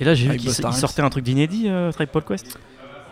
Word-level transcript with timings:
Et 0.00 0.04
là, 0.04 0.14
j'ai 0.14 0.28
vu 0.28 0.36
qu'il 0.38 0.52
sortait 0.52 1.02
un 1.02 1.10
truc 1.10 1.24
d'inédit, 1.24 1.64
euh, 1.68 1.90
Called 1.92 2.24
Quest? 2.24 2.58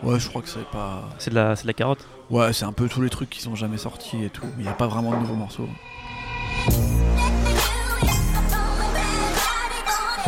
Ouais, 0.03 0.19
je 0.19 0.29
crois 0.29 0.41
que 0.41 0.47
c'est 0.49 0.65
pas. 0.71 1.09
C'est 1.17 1.31
de, 1.31 1.35
la- 1.35 1.55
c'est 1.55 1.63
de 1.63 1.67
la 1.67 1.73
carotte. 1.73 1.99
Ouais, 2.29 2.53
c'est 2.53 2.65
un 2.65 2.71
peu 2.71 2.87
tous 2.87 3.01
les 3.01 3.09
trucs 3.09 3.29
qui 3.29 3.41
sont 3.41 3.55
jamais 3.55 3.77
sortis 3.77 4.23
et 4.23 4.29
tout. 4.29 4.45
Mais 4.55 4.59
il 4.59 4.63
n'y 4.63 4.69
a 4.69 4.73
pas 4.73 4.87
vraiment 4.87 5.11
de 5.11 5.17
nouveaux 5.17 5.35
morceaux. 5.35 5.67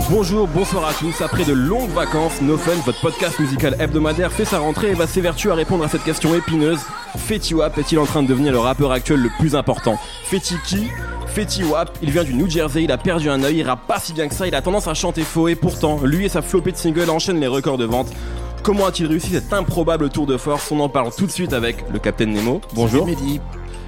Bonjour, 0.09 0.47
bonsoir 0.47 0.85
à 0.87 0.93
tous. 0.93 1.21
Après 1.21 1.45
de 1.45 1.53
longues 1.53 1.91
vacances, 1.91 2.41
No 2.41 2.57
Fun, 2.57 2.71
votre 2.85 2.99
podcast 2.99 3.39
musical 3.39 3.75
hebdomadaire, 3.79 4.31
fait 4.31 4.45
sa 4.45 4.57
rentrée 4.57 4.89
et 4.91 4.93
va 4.95 5.05
s'évertuer 5.05 5.51
à 5.51 5.55
répondre 5.55 5.83
à 5.83 5.87
cette 5.87 6.03
question 6.03 6.33
épineuse. 6.33 6.79
Fetty 7.15 7.53
Wap 7.53 7.77
est-il 7.77 7.99
en 7.99 8.05
train 8.05 8.23
de 8.23 8.27
devenir 8.27 8.51
le 8.51 8.59
rappeur 8.59 8.91
actuel 8.91 9.19
le 9.21 9.29
plus 9.37 9.55
important? 9.55 9.99
Fetty 10.23 10.55
qui? 10.65 10.87
Fetty 11.33 11.63
Wap, 11.63 11.97
il 12.01 12.09
vient 12.11 12.23
du 12.23 12.33
New 12.33 12.49
Jersey, 12.49 12.83
il 12.83 12.91
a 12.91 12.97
perdu 12.97 13.29
un 13.29 13.43
œil, 13.43 13.57
il 13.59 13.63
rappe 13.63 13.85
pas 13.87 13.99
si 13.99 14.13
bien 14.13 14.27
que 14.27 14.33
ça, 14.35 14.47
il 14.47 14.55
a 14.55 14.61
tendance 14.61 14.87
à 14.87 14.93
chanter 14.93 15.21
faux 15.21 15.47
et 15.47 15.55
pourtant, 15.55 15.99
lui 16.03 16.25
et 16.25 16.29
sa 16.29 16.41
flopée 16.41 16.71
de 16.71 16.77
singles 16.77 17.09
enchaînent 17.09 17.39
les 17.39 17.47
records 17.47 17.77
de 17.77 17.85
vente. 17.85 18.07
Comment 18.63 18.87
a-t-il 18.87 19.07
réussi 19.07 19.29
cet 19.31 19.53
improbable 19.53 20.09
tour 20.09 20.25
de 20.25 20.37
force? 20.37 20.71
On 20.71 20.79
en 20.79 20.89
parle 20.89 21.13
tout 21.15 21.25
de 21.25 21.31
suite 21.31 21.53
avec 21.53 21.85
le 21.91 21.99
Capitaine 21.99 22.33
Nemo. 22.33 22.61
Bonjour. 22.73 23.05
Salut, 23.05 23.15
Mehdi. 23.15 23.39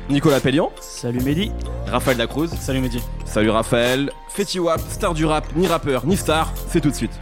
Nicolas 0.09 0.39
Pellian. 0.39 0.71
Salut 0.79 1.21
Mehdi. 1.21 1.51
Raphaël 1.87 2.17
Lacruz. 2.17 2.49
Salut 2.59 2.79
Mehdi. 2.79 3.01
Salut 3.25 3.49
Raphaël. 3.49 4.11
Fetty 4.29 4.59
Wap, 4.59 4.79
star 4.89 5.13
du 5.13 5.25
rap, 5.25 5.45
ni 5.55 5.67
rappeur, 5.67 6.05
ni 6.05 6.15
star, 6.15 6.53
c'est 6.69 6.79
tout 6.79 6.89
de 6.89 6.95
suite. 6.95 7.19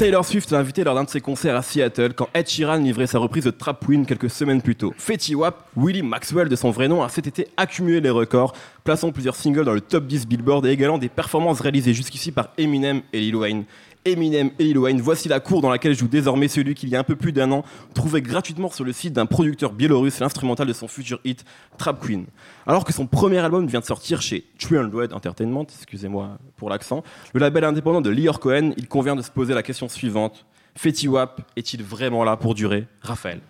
Taylor 0.00 0.24
Swift 0.24 0.50
l'a 0.50 0.60
invité 0.60 0.82
lors 0.82 0.94
d'un 0.94 1.04
de 1.04 1.10
ses 1.10 1.20
concerts 1.20 1.54
à 1.54 1.60
Seattle 1.60 2.14
quand 2.14 2.30
Ed 2.32 2.48
Sheeran 2.48 2.78
livrait 2.78 3.06
sa 3.06 3.18
reprise 3.18 3.44
de 3.44 3.50
Trap 3.50 3.84
Queen 3.84 4.06
quelques 4.06 4.30
semaines 4.30 4.62
plus 4.62 4.74
tôt. 4.74 4.94
Fetty 4.96 5.34
Wap, 5.34 5.68
Willie 5.76 6.00
Maxwell 6.00 6.48
de 6.48 6.56
son 6.56 6.70
vrai 6.70 6.88
nom, 6.88 7.02
a 7.02 7.10
cet 7.10 7.26
été 7.26 7.48
accumulé 7.58 8.00
les 8.00 8.08
records, 8.08 8.54
plaçant 8.82 9.12
plusieurs 9.12 9.36
singles 9.36 9.66
dans 9.66 9.74
le 9.74 9.82
top 9.82 10.06
10 10.06 10.26
Billboard 10.26 10.64
et 10.64 10.70
égalant 10.70 10.96
des 10.96 11.10
performances 11.10 11.60
réalisées 11.60 11.92
jusqu'ici 11.92 12.32
par 12.32 12.48
Eminem 12.56 13.02
et 13.12 13.20
Lil 13.20 13.36
Wayne. 13.36 13.64
Eminem 14.04 14.50
et 14.58 14.64
Lil 14.64 14.78
Wayne, 14.78 15.00
voici 15.00 15.28
la 15.28 15.40
cour 15.40 15.60
dans 15.60 15.68
laquelle 15.68 15.94
joue 15.94 16.08
désormais 16.08 16.48
celui 16.48 16.74
qui, 16.74 16.86
il 16.86 16.90
y 16.90 16.96
a 16.96 16.98
un 16.98 17.04
peu 17.04 17.16
plus 17.16 17.32
d'un 17.32 17.52
an, 17.52 17.64
trouvait 17.94 18.22
gratuitement 18.22 18.70
sur 18.70 18.84
le 18.84 18.92
site 18.92 19.12
d'un 19.12 19.26
producteur 19.26 19.72
biélorusse 19.72 20.20
l'instrumental 20.20 20.66
de 20.66 20.72
son 20.72 20.88
futur 20.88 21.20
hit 21.24 21.44
Trap 21.76 22.00
Queen. 22.00 22.24
Alors 22.66 22.84
que 22.84 22.92
son 22.92 23.06
premier 23.06 23.38
album 23.38 23.66
vient 23.66 23.80
de 23.80 23.84
sortir 23.84 24.22
chez 24.22 24.44
300 24.58 25.12
Entertainment, 25.12 25.66
excusez-moi 25.68 26.38
pour 26.56 26.70
l'accent, 26.70 27.02
le 27.34 27.40
label 27.40 27.64
indépendant 27.64 28.00
de 28.00 28.10
Lior 28.10 28.40
Cohen, 28.40 28.72
il 28.76 28.88
convient 28.88 29.16
de 29.16 29.22
se 29.22 29.30
poser 29.30 29.52
la 29.52 29.62
question 29.62 29.88
suivante. 29.88 30.46
Fetty 30.76 31.08
Wap 31.08 31.42
est-il 31.56 31.82
vraiment 31.82 32.24
là 32.24 32.36
pour 32.36 32.54
durer? 32.54 32.86
Raphaël 33.02 33.40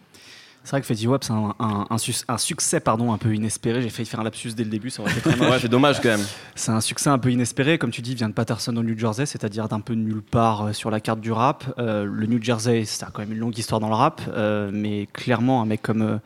C'est 0.63 0.73
vrai 0.73 0.81
que 0.83 0.87
Fetty 0.87 1.07
Wap, 1.07 1.25
c'est 1.25 1.33
un, 1.33 1.55
un- 1.59 1.87
un 1.89 1.99
sus- 1.99 2.25
un 2.29 2.37
succès 2.39 2.81
pardon, 2.81 3.13
un 3.13 3.19
peu 3.19 3.35
inespéré. 3.35 3.81
J'ai 3.83 3.89
failli 3.89 4.07
faire 4.07 4.21
un 4.21 4.25
lapsus 4.25 4.53
dès 4.55 4.63
le 4.65 4.71
début, 4.71 4.91
ça 4.91 5.03
aurait 5.03 5.11
été 5.11 5.21
très. 5.31 5.39
Ouais, 5.51 5.59
c'est 5.59 5.69
dommage 5.69 6.01
quand 6.01 6.11
même. 6.11 6.25
C'est 6.55 6.71
un 6.71 6.81
succès 6.83 7.09
un 7.09 7.19
peu 7.19 7.31
inespéré, 7.33 7.79
comme 7.79 7.91
tu 7.91 8.03
dis, 8.03 8.13
il 8.13 8.17
vient 8.17 8.29
de 8.29 8.35
Patterson 8.35 8.77
au 8.77 8.83
New 8.83 8.97
Jersey, 8.97 9.25
c'est-à-dire 9.27 9.69
d'un 9.69 9.81
peu 9.81 9.95
nulle 9.95 10.23
part 10.23 10.67
euh, 10.67 10.73
sur 10.73 10.91
la 10.91 11.01
carte 11.01 11.21
du 11.21 11.33
rap. 11.33 11.65
Euh, 11.79 12.05
le 12.05 12.27
New 12.27 12.43
Jersey, 12.43 12.85
ça 12.85 13.07
a 13.07 13.11
quand 13.11 13.23
même 13.23 13.33
une 13.33 13.39
longue 13.39 13.57
histoire 13.57 13.81
dans 13.81 13.89
le 13.89 13.95
rap, 13.95 14.21
euh, 14.29 14.71
mais 14.73 15.09
clairement, 15.13 15.63
un 15.63 15.67
mec 15.67 15.81
comme, 15.83 16.03
euh, 16.03 16.19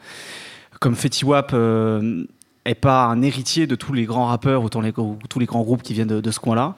comme 0.80 0.96
Fetty 0.96 1.24
Wap 1.24 1.52
euh, 1.54 2.24
est 2.64 2.74
pas 2.74 3.04
un 3.06 3.20
héritier 3.22 3.66
de 3.66 3.74
tous 3.74 3.92
les 3.92 4.04
grands 4.04 4.26
rappeurs 4.26 4.62
ou 4.62 4.68
tous 4.68 4.80
les, 4.80 4.92
ou 4.96 5.18
tous 5.28 5.38
les 5.38 5.46
grands 5.46 5.62
groupes 5.62 5.82
qui 5.82 5.92
viennent 5.94 6.08
de, 6.08 6.20
de 6.20 6.30
ce 6.30 6.40
coin-là. 6.40 6.74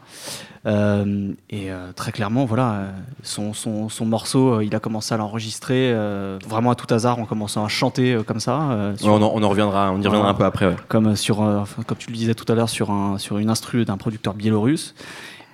Euh, 0.67 1.33
et 1.49 1.71
euh, 1.71 1.93
très 1.95 2.11
clairement, 2.11 2.45
voilà, 2.45 2.73
euh, 2.73 2.91
son, 3.23 3.53
son, 3.55 3.89
son 3.89 4.05
morceau, 4.05 4.55
euh, 4.55 4.65
il 4.65 4.75
a 4.75 4.81
commencé 4.81 5.15
à 5.15 5.17
l'enregistrer 5.17 5.93
euh, 5.93 6.39
vraiment 6.49 6.73
à 6.73 6.75
tout 6.75 6.93
hasard 6.93 7.21
en 7.21 7.25
commençant 7.25 7.65
à 7.65 7.69
chanter 7.69 8.15
euh, 8.15 8.25
comme 8.25 8.41
ça. 8.41 8.93
sur- 8.97 9.13
on, 9.13 9.23
en, 9.23 9.31
on 9.33 9.43
en 9.45 9.49
reviendra, 9.49 9.93
on 9.93 10.01
y 10.03 10.07
reviendra 10.07 10.31
un 10.31 10.35
peu 10.35 10.45
après. 10.45 10.67
ouais. 10.67 10.77
comme 10.89 11.15
sur, 11.15 11.39
enfin, 11.41 11.85
comme 11.85 11.99
tu 11.99 12.11
le 12.11 12.17
disais 12.17 12.35
tout 12.35 12.51
à 12.51 12.57
l'heure, 12.57 12.69
sur, 12.69 12.91
un, 12.91 13.17
sur 13.19 13.39
une 13.39 13.49
instru 13.49 13.85
d'un 13.85 13.97
producteur 13.97 14.35
biélorusse. 14.35 14.95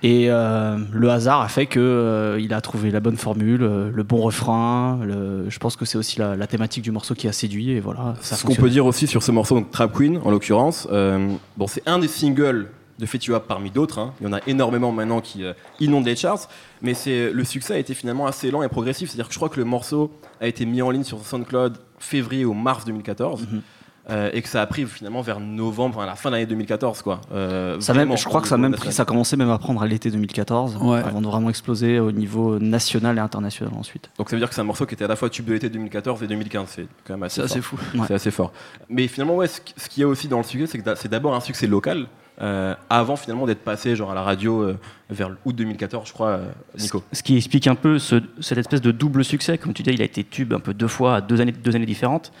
Et 0.05 0.25
euh, 0.29 0.77
le 0.91 1.09
hasard 1.09 1.39
a 1.41 1.47
fait 1.47 1.65
que 1.65 1.79
euh, 1.79 2.37
il 2.41 2.53
a 2.53 2.59
trouvé 2.59 2.91
la 2.91 2.99
bonne 2.99 3.15
formule, 3.15 3.63
euh, 3.63 3.89
le 3.93 4.03
bon 4.03 4.17
refrain. 4.17 4.99
le- 5.03 5.49
je 5.49 5.57
pense 5.59 5.77
que 5.77 5.85
c'est 5.85 5.97
aussi 5.97 6.19
la, 6.19 6.35
la 6.35 6.45
thématique 6.45 6.83
du 6.83 6.91
morceau 6.91 7.15
qui 7.15 7.27
a 7.29 7.31
séduit. 7.31 7.71
Et 7.71 7.79
voilà, 7.79 8.15
ça 8.21 8.35
Ce 8.35 8.43
qu'on 8.45 8.53
peut 8.55 8.69
dire 8.69 8.85
aussi 8.85 9.07
sur 9.07 9.23
ce 9.23 9.31
morceau, 9.31 9.55
donc 9.55 9.71
Trap 9.71 9.93
Queen 9.93 10.19
en 10.25 10.29
l'occurrence, 10.29 10.87
euh, 10.91 11.29
bon, 11.55 11.67
c'est 11.67 11.87
un 11.87 11.99
des 11.99 12.09
singles 12.09 12.67
de 12.99 13.05
Fetty 13.05 13.31
Wap 13.31 13.47
parmi 13.47 13.71
d'autres. 13.71 13.97
hein. 13.99 14.13
Il 14.19 14.25
y 14.25 14.29
en 14.29 14.33
a 14.33 14.39
énormément 14.45 14.91
maintenant 14.91 15.21
qui 15.21 15.43
inondent 15.79 16.05
les 16.05 16.15
charts, 16.17 16.47
mais 16.81 16.93
c'est 16.93 17.31
le 17.31 17.43
succès 17.45 17.73
a 17.73 17.77
été 17.77 17.93
finalement 17.93 18.27
assez 18.27 18.51
lent 18.51 18.61
et 18.61 18.67
progressif. 18.69 19.09
C'est-à-dire 19.09 19.27
que 19.29 19.33
je 19.33 19.39
crois 19.39 19.49
que 19.49 19.59
le 19.59 19.65
morceau 19.65 20.11
a 20.41 20.47
été 20.47 20.65
mis 20.65 20.81
en 20.81 20.91
ligne 20.91 21.03
sur 21.03 21.17
SoundCloud 21.25 21.77
février 21.97 22.43
ou 22.45 22.53
mars 22.53 22.83
2014. 22.85 23.47
Mhm. 23.49 23.61
Euh, 24.09 24.29
et 24.33 24.41
que 24.41 24.49
ça 24.49 24.61
a 24.61 24.65
pris 24.65 24.85
finalement 24.85 25.21
vers 25.21 25.39
novembre, 25.39 25.95
enfin, 25.97 26.03
à 26.03 26.07
la 26.07 26.15
fin 26.15 26.29
de 26.29 26.35
l'année 26.35 26.45
2014, 26.45 27.01
quoi. 27.01 27.21
Euh, 27.31 27.79
Ça 27.79 27.93
même, 27.93 28.01
vraiment, 28.03 28.15
je 28.17 28.25
crois 28.25 28.41
que 28.41 28.47
ça 28.47 28.55
a 28.55 28.57
niveau 28.57 28.69
même 28.69 28.71
pris, 28.73 28.87
national. 28.87 28.93
ça 28.95 29.03
a 29.03 29.05
commencé 29.05 29.37
même 29.37 29.49
à 29.49 29.57
prendre 29.57 29.81
à 29.81 29.87
l'été 29.87 30.11
2014, 30.11 30.77
Ouais. 30.81 30.99
avant 30.99 31.21
de 31.21 31.27
vraiment 31.27 31.49
exploser 31.49 31.99
au 31.99 32.11
niveau 32.11 32.59
national 32.59 33.17
et 33.17 33.21
international 33.21 33.73
ensuite. 33.77 34.09
Donc 34.17 34.29
ça 34.29 34.35
veut 34.35 34.39
dire 34.41 34.49
que 34.49 34.55
c'est 34.55 34.61
un 34.61 34.65
morceau 34.65 34.85
qui 34.85 34.93
était 34.95 35.05
à 35.05 35.07
la 35.07 35.15
fois 35.15 35.29
tube 35.29 35.45
de 35.45 35.53
l'été 35.53 35.69
2014 35.69 36.21
et 36.23 36.27
2015. 36.27 36.67
C'est 36.69 36.87
quand 37.05 37.13
même 37.13 37.23
assez 37.23 37.41
fort. 37.41 37.45
assez 37.45 37.61
fou. 37.61 37.77
Ouais. 37.95 38.01
C'est 38.07 38.13
assez 38.15 38.31
fort. 38.31 38.51
Mais 38.89 39.07
finalement, 39.07 39.35
ouais, 39.35 39.47
ce 39.47 39.61
qui- 39.61 39.73
ce 39.77 39.87
qu'il 39.89 40.01
y 40.01 40.03
a 40.03 40.07
aussi 40.07 40.27
dans 40.27 40.37
le 40.39 40.43
succès, 40.43 40.67
c'est 40.67 40.79
que 40.79 40.95
c'est 40.95 41.09
d'abord 41.09 41.33
un 41.33 41.39
succès 41.39 41.67
local, 41.67 42.07
euh, 42.41 42.73
avant 42.89 43.15
finalement 43.15 43.45
d'être 43.45 43.63
passé 43.63 43.95
genre 43.95 44.11
à 44.11 44.15
la 44.15 44.23
radio 44.23 44.63
euh, 44.63 44.77
vers 45.09 45.29
août 45.45 45.55
2014, 45.55 46.07
je 46.07 46.13
crois, 46.13 46.29
euh, 46.29 46.45
Nico. 46.79 47.03
Ce 47.13 47.21
qui 47.23 47.37
explique 47.37 47.67
un 47.67 47.75
peu 47.75 47.99
ce- 47.99 48.21
cette 48.41 48.57
espèce 48.57 48.81
de 48.81 48.91
double 48.91 49.23
succès. 49.23 49.57
Comme 49.59 49.73
tu 49.73 49.83
dis, 49.83 49.91
il 49.91 50.01
a 50.01 50.05
été 50.05 50.23
tube 50.23 50.51
un 50.51 50.59
peu 50.59 50.73
deux 50.73 50.87
fois 50.87 51.15
à 51.17 51.21
deux 51.21 51.39
années, 51.41 51.51
deux 51.51 51.75
années 51.75 51.85
différentes. 51.85 52.31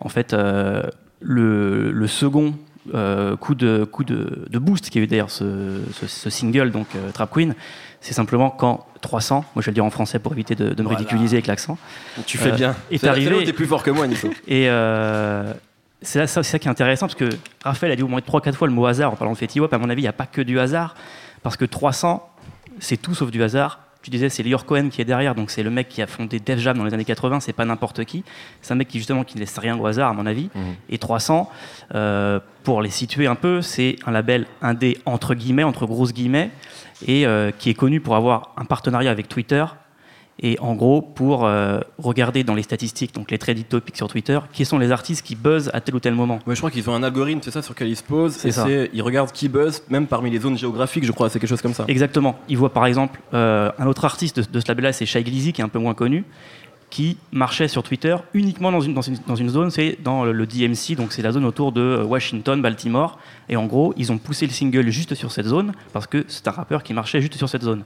En 0.00 0.08
fait, 0.08 0.32
euh, 0.32 0.82
le, 1.20 1.90
le 1.90 2.06
second 2.06 2.54
euh, 2.94 3.36
coup, 3.36 3.54
de, 3.54 3.84
coup 3.84 4.04
de, 4.04 4.46
de 4.48 4.58
boost 4.58 4.90
qui 4.90 4.98
a 4.98 5.02
eu 5.02 5.06
d'ailleurs 5.06 5.30
ce, 5.30 5.80
ce- 5.92 6.06
ce 6.06 6.30
single, 6.30 6.70
donc 6.70 6.86
euh, 6.96 7.10
Trap 7.12 7.30
Queen, 7.32 7.54
c'est 8.00 8.14
simplement 8.14 8.48
quand 8.50 8.86
300, 9.02 9.44
moi 9.54 9.60
je 9.62 9.66
vais 9.66 9.70
le 9.72 9.74
dire 9.74 9.84
en 9.84 9.90
français 9.90 10.18
pour 10.20 10.32
éviter 10.32 10.54
de, 10.54 10.70
de 10.70 10.82
me 10.82 10.88
Voilà. 10.88 10.98
ridiculiser 10.98 11.36
avec 11.36 11.48
l'accent, 11.48 11.76
Tu 12.26 12.38
fais 12.38 12.52
Euh, 12.52 12.54
bien. 12.56 12.76
est 12.90 12.98
C'est 12.98 13.06
là- 13.06 13.12
arrivé- 13.12 13.44
t'es 13.44 13.52
plus 13.52 13.66
fort 13.66 13.82
que 13.82 13.90
moi, 13.90 14.06
Nico. 14.06 14.28
et 14.48 14.68
c'est 16.00 16.18
là- 16.20 16.26
ça, 16.28 16.42
c'est 16.42 16.52
ça 16.52 16.58
qui 16.58 16.68
est 16.68 16.70
intéressant 16.70 17.06
parce 17.08 17.16
que 17.18 17.28
Raphaël 17.64 17.92
a 17.92 17.96
dit 17.96 18.02
au 18.04 18.08
moins 18.08 18.20
3-4 18.20 18.54
fois 18.54 18.68
le 18.68 18.72
mot 18.74 18.86
hasard 18.86 19.12
en 19.12 19.16
parlant 19.16 19.32
de 19.32 19.38
Fetty 19.38 19.58
Wap. 19.60 19.72
À 19.74 19.78
mon 19.78 19.90
avis, 19.90 20.00
il 20.02 20.04
n'y 20.04 20.08
a 20.08 20.12
pas 20.12 20.26
que 20.26 20.40
du 20.40 20.58
hasard 20.60 20.94
parce 21.42 21.56
que 21.56 21.64
300, 21.64 22.26
c'est 22.78 22.96
tout 22.96 23.14
sauf 23.14 23.30
du 23.32 23.42
hasard. 23.42 23.80
Tu 24.02 24.10
disais, 24.10 24.28
c'est 24.28 24.42
Lior 24.42 24.64
Cohen 24.64 24.90
qui 24.90 25.00
est 25.00 25.04
derrière, 25.04 25.34
donc 25.34 25.50
c'est 25.50 25.62
le 25.62 25.70
mec 25.70 25.88
qui 25.88 26.02
a 26.02 26.06
fondé 26.06 26.38
Def 26.38 26.58
Jam 26.60 26.78
dans 26.78 26.84
les 26.84 26.94
années 26.94 27.04
80, 27.04 27.40
c'est 27.40 27.52
pas 27.52 27.64
n'importe 27.64 28.04
qui. 28.04 28.24
C'est 28.62 28.72
un 28.72 28.76
mec 28.76 28.88
qui, 28.88 28.98
justement, 28.98 29.24
qui 29.24 29.36
ne 29.36 29.40
laisse 29.40 29.58
rien 29.58 29.76
au 29.78 29.86
hasard, 29.86 30.10
à 30.10 30.12
mon 30.12 30.26
avis. 30.26 30.50
Mhm. 30.54 30.74
Et 30.90 30.98
300, 30.98 31.50
euh, 31.94 32.38
pour 32.62 32.80
les 32.80 32.90
situer 32.90 33.26
un 33.26 33.34
peu, 33.34 33.60
c'est 33.60 33.96
un 34.06 34.12
label 34.12 34.46
indé 34.62 34.98
entre 35.04 35.34
guillemets, 35.34 35.64
entre 35.64 35.86
grosses 35.86 36.12
guillemets, 36.12 36.50
et 37.06 37.26
euh, 37.26 37.50
qui 37.50 37.70
est 37.70 37.74
connu 37.74 38.00
pour 38.00 38.14
avoir 38.14 38.52
un 38.56 38.64
partenariat 38.64 39.10
avec 39.10 39.28
Twitter. 39.28 39.64
Et 40.40 40.56
en 40.60 40.74
gros, 40.74 41.02
pour 41.02 41.44
euh, 41.44 41.80
regarder 41.98 42.44
dans 42.44 42.54
les 42.54 42.62
statistiques, 42.62 43.12
donc 43.14 43.30
les 43.30 43.38
trending 43.38 43.64
topics 43.64 43.96
sur 43.96 44.08
Twitter, 44.08 44.38
qui 44.52 44.64
sont 44.64 44.78
les 44.78 44.92
artistes 44.92 45.26
qui 45.26 45.34
buzzent 45.34 45.70
à 45.72 45.80
tel 45.80 45.96
ou 45.96 46.00
tel 46.00 46.14
moment. 46.14 46.38
Ouais, 46.46 46.54
je 46.54 46.60
crois 46.60 46.70
qu'ils 46.70 46.88
ont 46.88 46.94
un 46.94 47.02
algorithme, 47.02 47.40
c'est 47.42 47.50
ça, 47.50 47.60
sur 47.60 47.74
lequel 47.74 47.88
ils 47.88 47.96
se 47.96 48.04
posent. 48.04 48.34
C'est 48.34 48.52
ça. 48.52 48.66
Ils 48.68 49.02
regardent 49.02 49.32
qui 49.32 49.48
buzz, 49.48 49.82
même 49.88 50.06
parmi 50.06 50.30
les 50.30 50.38
zones 50.38 50.56
géographiques, 50.56 51.04
je 51.04 51.12
crois, 51.12 51.28
c'est 51.28 51.40
quelque 51.40 51.50
chose 51.50 51.62
comme 51.62 51.74
ça. 51.74 51.84
Exactement. 51.88 52.38
Il 52.48 52.56
voit 52.56 52.72
par 52.72 52.86
exemple 52.86 53.20
euh, 53.34 53.70
un 53.78 53.86
autre 53.86 54.04
artiste 54.04 54.40
de, 54.40 54.44
de 54.50 54.60
ce 54.60 54.68
label-là, 54.68 54.92
c'est 54.92 55.06
Shai 55.06 55.24
Glizzy, 55.24 55.52
qui 55.52 55.60
est 55.60 55.64
un 55.64 55.68
peu 55.68 55.80
moins 55.80 55.94
connu, 55.94 56.24
qui 56.90 57.18
marchait 57.32 57.68
sur 57.68 57.82
Twitter 57.82 58.16
uniquement 58.32 58.72
dans 58.72 58.80
une, 58.80 58.94
dans 58.94 59.02
une, 59.02 59.18
dans 59.26 59.34
une 59.34 59.48
zone, 59.48 59.70
c'est 59.70 59.98
dans 60.02 60.24
le, 60.24 60.32
le 60.32 60.46
DMC, 60.46 60.96
donc 60.96 61.12
c'est 61.12 61.22
la 61.22 61.32
zone 61.32 61.44
autour 61.44 61.72
de 61.72 61.80
euh, 61.80 62.04
Washington, 62.04 62.62
Baltimore. 62.62 63.18
Et 63.48 63.56
en 63.56 63.66
gros, 63.66 63.92
ils 63.96 64.12
ont 64.12 64.18
poussé 64.18 64.46
le 64.46 64.52
single 64.52 64.88
juste 64.90 65.14
sur 65.14 65.32
cette 65.32 65.46
zone 65.46 65.72
parce 65.92 66.06
que 66.06 66.24
c'est 66.28 66.46
un 66.46 66.52
rappeur 66.52 66.82
qui 66.82 66.94
marchait 66.94 67.20
juste 67.20 67.36
sur 67.36 67.48
cette 67.48 67.62
zone. 67.62 67.82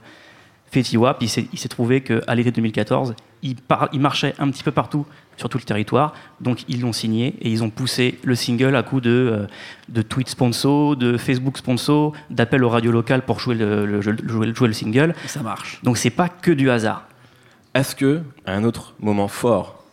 Fetty 0.73 0.97
Wap, 0.97 1.21
il 1.21 1.29
s'est 1.29 1.69
trouvé 1.69 2.01
qu'à 2.01 2.33
l'été 2.35 2.51
2014, 2.51 3.13
il, 3.43 3.55
par- 3.55 3.89
il 3.93 3.99
marchait 3.99 4.33
un 4.39 4.49
petit 4.49 4.63
peu 4.63 4.71
partout 4.71 5.05
sur 5.37 5.47
tout 5.49 5.57
le 5.59 5.63
territoire, 5.63 6.13
donc 6.41 6.63
ils 6.67 6.81
l'ont 6.81 6.93
signé 6.93 7.35
et 7.41 7.49
ils 7.49 7.63
ont 7.63 7.69
poussé 7.69 8.17
le 8.23 8.33
single 8.35 8.75
à 8.75 8.81
coup 8.83 8.99
de, 8.99 9.09
euh, 9.11 9.47
de 9.89 10.01
tweets 10.01 10.29
sponsor, 10.29 10.95
de 10.95 11.17
Facebook 11.17 11.57
sponsor, 11.59 12.13
d'appels 12.31 12.63
aux 12.63 12.69
radios 12.69 12.91
locales 12.91 13.21
pour 13.23 13.39
jouer 13.39 13.55
le, 13.55 13.85
le- 13.85 14.01
jouer 14.01 14.13
le- 14.47 14.55
jouer 14.55 14.67
le 14.67 14.73
single. 14.73 15.13
Ça 15.27 15.41
marche. 15.43 15.79
Donc 15.83 15.97
c'est 15.97 16.09
pas 16.09 16.27
que 16.29 16.51
du 16.51 16.69
hasard. 16.71 17.07
Est-ce 17.75 17.95
que, 17.95 18.21
à 18.45 18.53
un 18.53 18.63
autre 18.63 18.95
moment 18.99 19.27
fort 19.27 19.83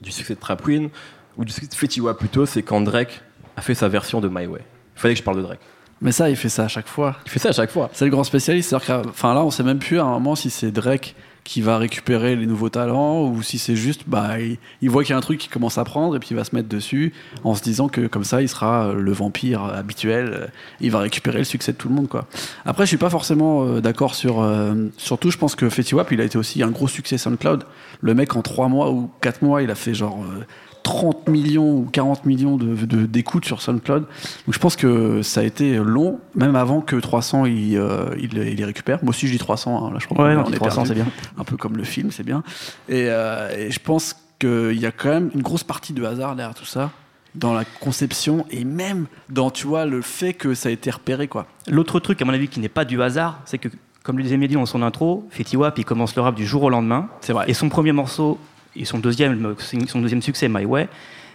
du 0.00 0.10
succès 0.10 0.34
de 0.34 0.40
Trap 0.40 0.62
Queen, 0.62 0.90
ou 1.36 1.44
du 1.44 1.52
succès 1.52 1.68
de 1.70 1.74
Fetty 1.74 2.00
Wap 2.00 2.18
plutôt, 2.18 2.46
c'est 2.46 2.62
quand 2.62 2.80
Drake 2.80 3.20
a 3.56 3.60
fait 3.62 3.74
sa 3.74 3.88
version 3.88 4.20
de 4.20 4.28
My 4.28 4.46
Way? 4.46 4.60
Il 4.96 5.00
fallait 5.00 5.14
que 5.14 5.18
je 5.18 5.24
parle 5.24 5.36
de 5.38 5.42
Drake. 5.42 5.60
Mais 6.00 6.12
ça, 6.12 6.28
il 6.28 6.36
fait 6.36 6.48
ça 6.48 6.64
à 6.64 6.68
chaque 6.68 6.88
fois. 6.88 7.16
Il 7.26 7.30
fait 7.30 7.38
ça 7.38 7.50
à 7.50 7.52
chaque 7.52 7.70
fois. 7.70 7.90
C'est 7.92 8.04
le 8.04 8.10
grand 8.10 8.24
spécialiste. 8.24 8.68
C'est-à-dire 8.70 9.02
que, 9.02 9.08
enfin, 9.08 9.34
là, 9.34 9.44
on 9.44 9.50
sait 9.50 9.62
même 9.62 9.78
plus 9.78 9.98
à 9.98 10.04
un 10.04 10.10
moment 10.10 10.34
si 10.34 10.50
c'est 10.50 10.70
Drake 10.70 11.14
qui 11.46 11.60
va 11.60 11.78
récupérer 11.78 12.34
les 12.34 12.44
nouveaux 12.44 12.70
talents 12.70 13.22
ou 13.22 13.40
si 13.40 13.58
c'est 13.58 13.76
juste 13.76 14.02
bah 14.08 14.40
il, 14.40 14.58
il 14.82 14.90
voit 14.90 15.04
qu'il 15.04 15.12
y 15.12 15.14
a 15.14 15.16
un 15.16 15.20
truc 15.20 15.38
qui 15.38 15.48
commence 15.48 15.78
à 15.78 15.84
prendre 15.84 16.16
et 16.16 16.18
puis 16.18 16.30
il 16.32 16.36
va 16.36 16.42
se 16.42 16.56
mettre 16.56 16.68
dessus 16.68 17.12
en 17.44 17.54
se 17.54 17.62
disant 17.62 17.88
que 17.88 18.08
comme 18.08 18.24
ça 18.24 18.42
il 18.42 18.48
sera 18.48 18.88
euh, 18.88 18.94
le 18.94 19.12
vampire 19.12 19.62
habituel 19.62 20.32
euh, 20.34 20.46
il 20.80 20.90
va 20.90 20.98
récupérer 20.98 21.38
le 21.38 21.44
succès 21.44 21.70
de 21.70 21.76
tout 21.76 21.88
le 21.88 21.94
monde 21.94 22.08
quoi 22.08 22.26
après 22.64 22.84
je 22.84 22.88
suis 22.88 22.96
pas 22.96 23.10
forcément 23.10 23.64
euh, 23.64 23.80
d'accord 23.80 24.16
sur 24.16 24.42
euh, 24.42 24.74
surtout 24.96 25.30
je 25.30 25.38
pense 25.38 25.54
que 25.54 25.68
Fetty 25.70 25.94
Wap 25.94 26.10
il 26.10 26.20
a 26.20 26.24
été 26.24 26.36
aussi 26.36 26.64
un 26.64 26.70
gros 26.70 26.88
succès 26.88 27.16
SoundCloud 27.16 27.62
le 28.00 28.14
mec 28.14 28.34
en 28.34 28.42
3 28.42 28.66
mois 28.66 28.90
ou 28.90 29.08
4 29.20 29.42
mois 29.42 29.62
il 29.62 29.70
a 29.70 29.76
fait 29.76 29.94
genre 29.94 30.24
euh, 30.24 30.44
30 30.86 31.28
millions 31.28 31.78
ou 31.78 31.88
40 31.90 32.26
millions 32.26 32.56
de- 32.56 32.86
de- 32.86 33.06
d'écoutes 33.06 33.44
sur 33.44 33.60
SoundCloud. 33.60 34.02
Donc 34.04 34.54
je 34.54 34.58
pense 34.60 34.76
que 34.76 35.20
ça 35.22 35.40
a 35.40 35.42
été 35.42 35.74
long, 35.78 36.20
même 36.36 36.54
avant 36.54 36.80
que 36.80 36.94
300 36.94 37.44
il, 37.46 37.76
euh, 37.76 38.14
il, 38.20 38.38
il 38.38 38.54
les 38.56 38.64
récupère. 38.64 39.00
Moi 39.02 39.10
aussi 39.10 39.26
je 39.26 39.32
dis 39.32 39.38
300, 39.38 39.84
hein, 39.84 39.90
là 39.92 39.98
je 40.00 40.06
crois 40.06 40.24
Ouais, 40.24 40.34
qu'on 40.36 40.42
non, 40.42 40.50
est 40.50 40.54
300, 40.56 40.84
perdu. 40.84 40.88
c'est 40.88 40.94
bien. 40.94 41.06
Un 41.38 41.42
peu 41.42 41.56
comme 41.56 41.76
le 41.76 41.82
film, 41.82 42.12
c'est 42.12 42.22
bien. 42.22 42.44
Et, 42.88 43.06
euh, 43.08 43.50
et 43.58 43.72
je 43.72 43.80
pense 43.80 44.14
qu'il 44.38 44.78
y 44.78 44.86
a 44.86 44.92
quand 44.92 45.08
même 45.08 45.30
une 45.34 45.42
grosse 45.42 45.64
partie 45.64 45.92
de 45.92 46.04
hasard 46.04 46.36
derrière 46.36 46.54
tout 46.54 46.64
ça, 46.64 46.92
dans 47.34 47.52
la 47.52 47.64
conception 47.64 48.46
et 48.52 48.64
même 48.64 49.06
dans, 49.28 49.50
tu 49.50 49.66
vois, 49.66 49.86
le 49.86 50.02
fait 50.02 50.34
que 50.34 50.54
ça 50.54 50.68
a 50.68 50.72
été 50.72 50.88
repéré, 50.90 51.26
quoi. 51.26 51.46
L'autre 51.68 51.98
truc, 51.98 52.22
à 52.22 52.24
mon 52.24 52.32
avis, 52.32 52.46
qui 52.46 52.60
n'est 52.60 52.68
pas 52.68 52.84
du 52.84 53.02
hasard, 53.02 53.40
c'est 53.44 53.58
que, 53.58 53.68
comme 54.04 54.18
le 54.18 54.22
disait 54.22 54.36
Mehdi 54.36 54.54
dans 54.54 54.66
son 54.66 54.82
intro, 54.82 55.26
Fetty 55.30 55.56
Wap, 55.56 55.76
il 55.78 55.84
commence 55.84 56.14
le 56.14 56.22
rap 56.22 56.36
du 56.36 56.46
jour 56.46 56.62
au 56.62 56.70
lendemain. 56.70 57.08
C'est 57.22 57.32
vrai. 57.32 57.46
Et 57.48 57.54
son 57.54 57.68
premier 57.68 57.90
morceau, 57.92 58.38
et 58.78 58.84
son 58.84 58.98
deuxième, 58.98 59.54
son 59.88 60.00
deuxième 60.00 60.22
succès, 60.22 60.48
My 60.48 60.64
Way, 60.64 60.88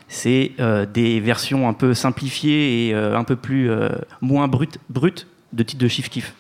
c'est 0.08 0.52
euh, 0.60 0.86
des 0.86 1.20
versions 1.22 1.70
un 1.70 1.74
peu 1.74 1.94
simplifiées 1.94 2.88
et 2.90 2.94
euh, 2.94 3.18
un 3.18 3.24
peu 3.24 3.38
plus 3.38 3.72
euh, 3.72 3.90
moins 4.20 4.48
brutes, 4.50 4.78
brutes 4.90 5.26
de 5.54 5.64
titres 5.64 5.82
de 5.82 5.88
Chief 5.88 6.10
Keef. 6.10 6.34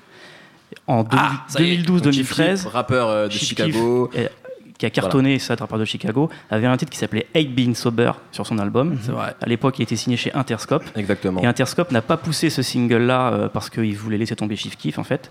En 0.87 1.05
Ah, 1.11 1.45
ça 1.47 1.61
y 1.61 1.73
est. 1.73 1.77
2012-2013, 1.77 2.67
rappeur 2.67 3.07
euh, 3.09 3.27
de 3.27 3.31
Chief 3.31 3.47
Chicago. 3.49 4.09
Keef, 4.13 4.29
qui 4.77 4.85
a 4.87 4.89
cartonné, 4.89 5.37
ça, 5.37 5.53
rappeur 5.53 5.77
de 5.77 5.85
Chicago, 5.85 6.27
avait 6.49 6.65
un 6.65 6.75
titre 6.75 6.91
qui 6.91 6.97
s'appelait 6.97 7.27
Hate 7.35 7.49
Being 7.49 7.75
Sober 7.75 8.13
sur 8.31 8.47
son 8.47 8.57
album. 8.57 8.97
C'est 9.03 9.11
vrai. 9.11 9.35
À 9.39 9.45
l'époque, 9.45 9.77
il 9.77 9.83
était 9.83 9.95
signé 9.95 10.17
chez 10.17 10.33
Interscope. 10.33 10.83
Exactement. 10.95 11.39
Et 11.39 11.45
Interscope 11.45 11.91
n'a 11.91 12.01
pas 12.01 12.17
poussé 12.17 12.49
ce 12.49 12.63
single-là 12.63 13.49
parce 13.53 13.69
qu'il 13.69 13.95
voulait 13.95 14.17
laisser 14.17 14.35
tomber 14.35 14.55
Chief 14.55 14.75
Keef, 14.75 14.97
en 14.97 15.03
fait. 15.03 15.29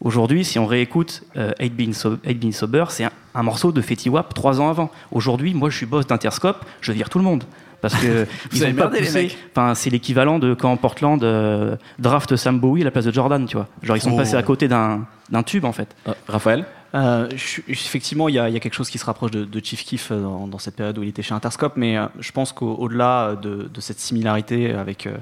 Aujourd'hui, 0.00 0.44
si 0.44 0.58
on 0.58 0.66
réécoute 0.66 1.22
euh, 1.36 1.50
Hate 1.60 1.72
Being 1.72 1.92
So- 1.92 2.18
Sober, 2.52 2.84
c'est 2.88 3.04
un, 3.04 3.10
un 3.34 3.42
morceau 3.42 3.70
de 3.70 3.80
Fetty 3.82 4.08
Wap 4.08 4.32
trois 4.34 4.60
ans 4.60 4.70
avant. 4.70 4.90
Aujourd'hui, 5.12 5.52
moi, 5.54 5.68
je 5.70 5.76
suis 5.76 5.86
boss 5.86 6.06
d'Interscope, 6.06 6.64
je 6.80 6.92
vire 6.92 7.10
tout 7.10 7.18
le 7.18 7.24
monde. 7.24 7.44
Parce 7.82 7.94
que 7.94 8.26
ils 8.52 8.64
ont 8.66 8.72
pas 8.74 8.88
poussé. 8.88 9.30
Enfin, 9.54 9.74
c'est 9.74 9.90
l'équivalent 9.90 10.38
de 10.38 10.54
quand 10.54 10.74
Portland 10.76 11.22
euh, 11.22 11.76
draft 11.98 12.36
Sam 12.36 12.58
Bowie 12.60 12.82
à 12.82 12.84
la 12.84 12.90
place 12.90 13.04
de 13.06 13.12
Jordan, 13.12 13.44
tu 13.46 13.56
vois. 13.56 13.68
Genre, 13.82 13.96
ils 13.96 14.00
sont 14.02 14.12
Oh. 14.12 14.16
passés 14.16 14.36
à 14.36 14.42
côté 14.42 14.68
d'un 14.68 15.06
tube, 15.44 15.64
en 15.64 15.72
fait. 15.72 15.94
Ah, 16.06 16.14
Raphaël? 16.28 16.64
Euh, 16.94 17.28
effectivement, 17.68 18.28
il 18.28 18.34
y, 18.34 18.38
a 18.38 18.50
quelque 18.58 18.74
chose 18.74 18.90
qui 18.90 18.98
se 18.98 19.04
rapproche 19.04 19.30
de, 19.30 19.60
Chief 19.62 19.84
Keef 19.84 20.10
euh, 20.10 20.20
dans, 20.20 20.58
cette 20.58 20.74
période 20.74 20.98
où 20.98 21.02
il 21.02 21.08
était 21.08 21.22
chez 21.22 21.34
Interscope, 21.34 21.74
mais 21.76 21.96
euh, 21.96 22.06
je 22.18 22.32
pense 22.32 22.52
qu'au-delà 22.52 23.36
de, 23.36 23.68
cette 23.78 24.00
similarité 24.00 24.72
avec, 24.72 25.06
euh, 25.06 25.16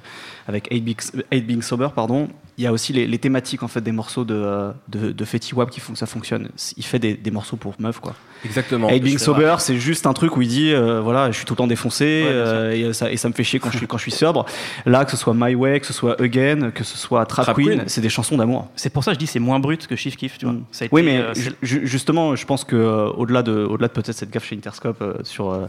avec 0.46 0.68
8 0.70 0.80
Being, 0.80 0.96
8 1.30 1.40
Being 1.42 1.62
Sober, 1.62 1.88
pardon, 1.94 2.28
il 2.56 2.64
y 2.64 2.66
a 2.66 2.72
aussi 2.72 2.92
les, 2.92 3.18
thématiques 3.18 3.62
en 3.62 3.68
fait, 3.68 3.82
des 3.82 3.92
morceaux 3.92 4.24
de, 4.24 4.72
de, 4.88 5.12
de 5.12 5.24
Fetty 5.24 5.54
Wap 5.54 5.70
qui 5.70 5.80
font 5.80 5.92
que 5.92 5.98
ça 5.98 6.06
fonctionne. 6.06 6.48
Il 6.76 6.84
fait 6.84 6.98
des, 6.98 7.14
des 7.14 7.30
morceaux 7.30 7.56
pour 7.56 7.74
meufs, 7.78 8.00
quoi. 8.00 8.14
Exactement. 8.44 8.88
8 8.88 9.00
Being 9.00 9.18
Sober, 9.18 9.56
c'est 9.58 9.76
juste 9.78 10.06
un 10.06 10.12
truc 10.12 10.36
où 10.36 10.42
il 10.42 10.48
dit 10.48 10.72
euh, 10.72 11.00
voilà, 11.00 11.30
je 11.30 11.36
suis 11.36 11.44
tout 11.44 11.54
le 11.54 11.58
temps 11.58 11.66
défoncé 11.66 12.22
Ouais, 12.24 12.30
sûr. 12.30 12.32
euh, 12.34 12.70
et, 12.90 12.92
ça, 12.92 13.10
et 13.10 13.16
ça 13.16 13.28
me 13.28 13.34
fait 13.34 13.44
chier 13.44 13.58
quand 13.58 13.70
je 13.70 13.78
suis, 13.78 13.86
quand 13.86 13.96
je 13.98 14.02
suis 14.02 14.10
sobre. 14.12 14.46
Là, 14.86 15.04
que 15.04 15.10
ce 15.10 15.16
soit 15.16 15.34
My 15.36 15.54
Way, 15.54 15.80
que 15.80 15.86
ce 15.86 15.92
soit 15.92 16.20
Again, 16.20 16.70
que 16.70 16.84
ce 16.84 16.96
soit 16.96 17.26
Trap, 17.26 17.44
Trap 17.46 17.56
Queen, 17.56 17.68
Queen. 17.68 17.82
c'est 17.86 18.00
des 18.00 18.08
chansons 18.08 18.36
d'amour. 18.36 18.68
C'est 18.76 18.90
pour 18.90 19.02
ça 19.04 19.10
que 19.10 19.14
je 19.16 19.18
dis 19.18 19.26
c'est 19.26 19.38
moins 19.40 19.58
brut 19.58 19.86
que 19.86 19.96
Chief 19.96 20.16
Keef, 20.16 20.38
tu 20.38 20.46
vois. 20.46 20.54
Ça 20.70 20.84
a 20.84 20.86
été, 20.86 20.94
Oui, 20.94 21.02
mais 21.02 21.18
euh, 21.18 21.32
justement, 21.62 22.36
je 22.36 22.44
pense 22.46 22.64
que 22.64 22.76
euh, 22.76 23.08
au-delà 23.10 23.42
de, 23.42 23.52
au-delà 23.64 23.88
de 23.88 23.92
peut-être 23.92 24.12
cette 24.12 24.30
gaffe 24.30 24.46
chez 24.46 24.56
Interscope 24.56 25.02
euh, 25.02 25.14
sur 25.24 25.50
euh, 25.50 25.66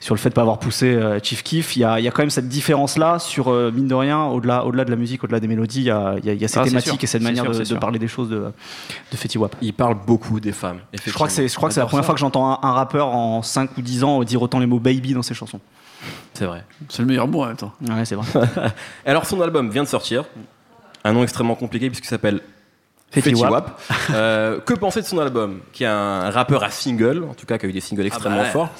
sur 0.00 0.14
le 0.14 0.18
fait 0.18 0.28
de 0.30 0.34
pas 0.34 0.40
avoir 0.42 0.58
poussé 0.58 0.86
euh, 0.94 1.18
Chief 1.22 1.42
Keef, 1.42 1.76
il 1.76 1.80
y 1.80 1.84
a, 1.84 1.98
il 2.00 2.04
y 2.04 2.08
a 2.08 2.10
quand 2.10 2.22
même 2.22 2.30
cette 2.30 2.48
différence-là 2.48 3.18
sur 3.18 3.48
euh, 3.48 3.70
mine 3.74 3.88
de 3.88 3.94
rien, 3.94 4.24
au-delà, 4.24 4.64
au-delà 4.64 4.84
de 4.84 4.90
la 4.90 4.96
musique, 4.96 5.22
au-delà 5.24 5.40
des 5.40 5.48
mélodies, 5.48 5.80
il 5.80 5.86
y 5.86 5.90
a, 5.90 6.14
il 6.18 6.24
y 6.24 6.30
a- 6.30 6.32
il 6.32 6.40
y 6.40 6.44
a 6.44 6.48
ces 6.48 6.58
Ah, 6.58 6.80
sûr. 6.80 6.96
et 7.00 7.06
cette 7.06 7.22
manière 7.22 7.44
sûr, 7.54 7.64
de, 7.64 7.74
parler 7.80 7.98
des 7.98 8.08
choses 8.08 8.28
de, 8.30 8.36
de 9.12 9.16
Fetty 9.16 9.38
Wap. 9.38 9.56
Il 9.62 9.72
parle 9.72 9.96
beaucoup 10.06 10.40
des 10.40 10.52
femmes. 10.52 10.78
Je 11.04 11.12
crois 11.12 11.26
que 11.26 11.32
c'est, 11.32 11.48
je 11.48 11.54
crois 11.54 11.68
que 11.68 11.74
c'est 11.74 11.80
la 11.80 11.86
première. 11.86 12.05
Fois 12.06 12.14
que 12.14 12.20
j'entends 12.20 12.50
un, 12.50 12.58
un 12.62 12.72
rappeur 12.72 13.08
en 13.08 13.42
5 13.42 13.76
ou 13.76 13.82
10 13.82 14.04
ans 14.04 14.22
dire 14.24 14.40
autant 14.40 14.58
les 14.58 14.66
mots 14.66 14.80
baby 14.80 15.12
dans 15.12 15.22
ses 15.22 15.34
chansons. 15.34 15.60
C'est 16.34 16.46
vrai. 16.46 16.64
C'est 16.88 17.00
le 17.02 17.08
meilleur 17.08 17.26
mot 17.28 17.42
en 17.42 17.46
même 17.46 17.56
temps. 17.56 17.72
Ouais, 17.80 18.04
c'est 18.04 18.14
vrai. 18.14 18.26
Alors 19.06 19.26
son 19.26 19.40
album 19.40 19.70
vient 19.70 19.82
de 19.82 19.88
sortir. 19.88 20.24
Un 21.04 21.12
nom 21.12 21.22
extrêmement 21.22 21.54
compliqué 21.54 21.88
puisqu'il 21.88 22.08
s'appelle 22.08 22.40
Fetty 23.10 23.34
Wap. 23.34 23.50
Wap. 23.50 23.80
Euh, 24.10 24.60
que 24.60 24.74
pensez 24.74 25.00
de 25.00 25.06
son 25.06 25.18
album? 25.18 25.60
Qui 25.72 25.84
est 25.84 25.88
un 25.88 26.30
rappeur 26.30 26.62
à 26.62 26.70
single, 26.70 27.24
en 27.30 27.34
tout 27.34 27.46
cas 27.46 27.58
qui 27.58 27.66
a 27.66 27.68
eu 27.68 27.72
des 27.72 27.80
singles 27.80 28.06
extrêmement 28.06 28.38
bah 28.38 28.44
ouais, 28.44 28.50
forts. 28.50 28.70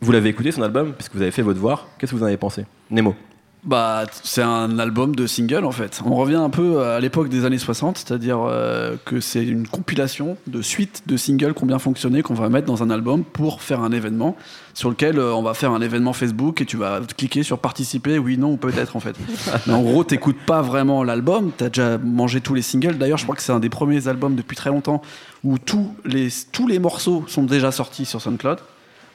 Vous 0.00 0.12
l'avez 0.12 0.28
écouté 0.28 0.52
son 0.52 0.62
album 0.62 0.92
puisque 0.92 1.14
vous 1.14 1.22
avez 1.22 1.30
fait 1.30 1.42
votre 1.42 1.56
devoir. 1.56 1.86
Qu'est-ce 1.98 2.12
que 2.12 2.16
vous 2.16 2.22
en 2.22 2.26
avez 2.26 2.36
pensé? 2.36 2.64
Nemo. 2.90 3.14
Bah, 3.62 4.04
c'est 4.22 4.42
un 4.42 4.78
album 4.78 5.14
de 5.14 5.26
single 5.26 5.66
en 5.66 5.70
fait. 5.70 6.00
On 6.06 6.14
revient 6.14 6.36
un 6.36 6.48
peu 6.48 6.82
à 6.82 6.98
l'époque 6.98 7.28
des 7.28 7.44
années 7.44 7.58
60, 7.58 7.98
c'est-à-dire 7.98 8.38
euh, 8.40 8.96
que 9.04 9.20
c'est 9.20 9.44
une 9.44 9.68
compilation 9.68 10.38
de 10.46 10.62
suites 10.62 11.02
de 11.06 11.18
singles 11.18 11.52
qui 11.52 11.62
ont 11.64 11.66
bien 11.66 11.78
fonctionné, 11.78 12.22
qu'on 12.22 12.32
va 12.32 12.48
mettre 12.48 12.66
dans 12.66 12.82
un 12.82 12.88
album 12.88 13.22
pour 13.22 13.60
faire 13.62 13.82
un 13.82 13.92
événement 13.92 14.34
sur 14.72 14.88
lequel 14.88 15.18
euh, 15.18 15.34
on 15.34 15.42
va 15.42 15.52
faire 15.52 15.72
un 15.72 15.82
événement 15.82 16.14
Facebook 16.14 16.62
et 16.62 16.64
tu 16.64 16.78
vas 16.78 17.00
cliquer 17.18 17.42
sur 17.42 17.58
participer, 17.58 18.18
oui, 18.18 18.38
non 18.38 18.52
ou 18.52 18.56
peut-être 18.56 18.96
en 18.96 19.00
fait. 19.00 19.16
Mais 19.66 19.74
en 19.74 19.82
gros, 19.82 20.04
t'écoutes 20.04 20.40
pas 20.46 20.62
vraiment 20.62 21.04
l'album, 21.04 21.52
t'as 21.54 21.68
déjà 21.68 21.98
mangé 21.98 22.40
tous 22.40 22.54
les 22.54 22.62
singles. 22.62 22.96
D'ailleurs, 22.96 23.18
je 23.18 23.24
crois 23.24 23.36
que 23.36 23.42
c'est 23.42 23.52
un 23.52 23.60
des 23.60 23.68
premiers 23.68 24.08
albums 24.08 24.36
depuis 24.36 24.56
très 24.56 24.70
longtemps 24.70 25.02
où 25.44 25.58
tous 25.58 25.94
les, 26.06 26.28
tous 26.50 26.66
les 26.66 26.78
morceaux 26.78 27.24
sont 27.28 27.42
déjà 27.42 27.72
sortis 27.72 28.06
sur 28.06 28.22
SoundCloud. 28.22 28.58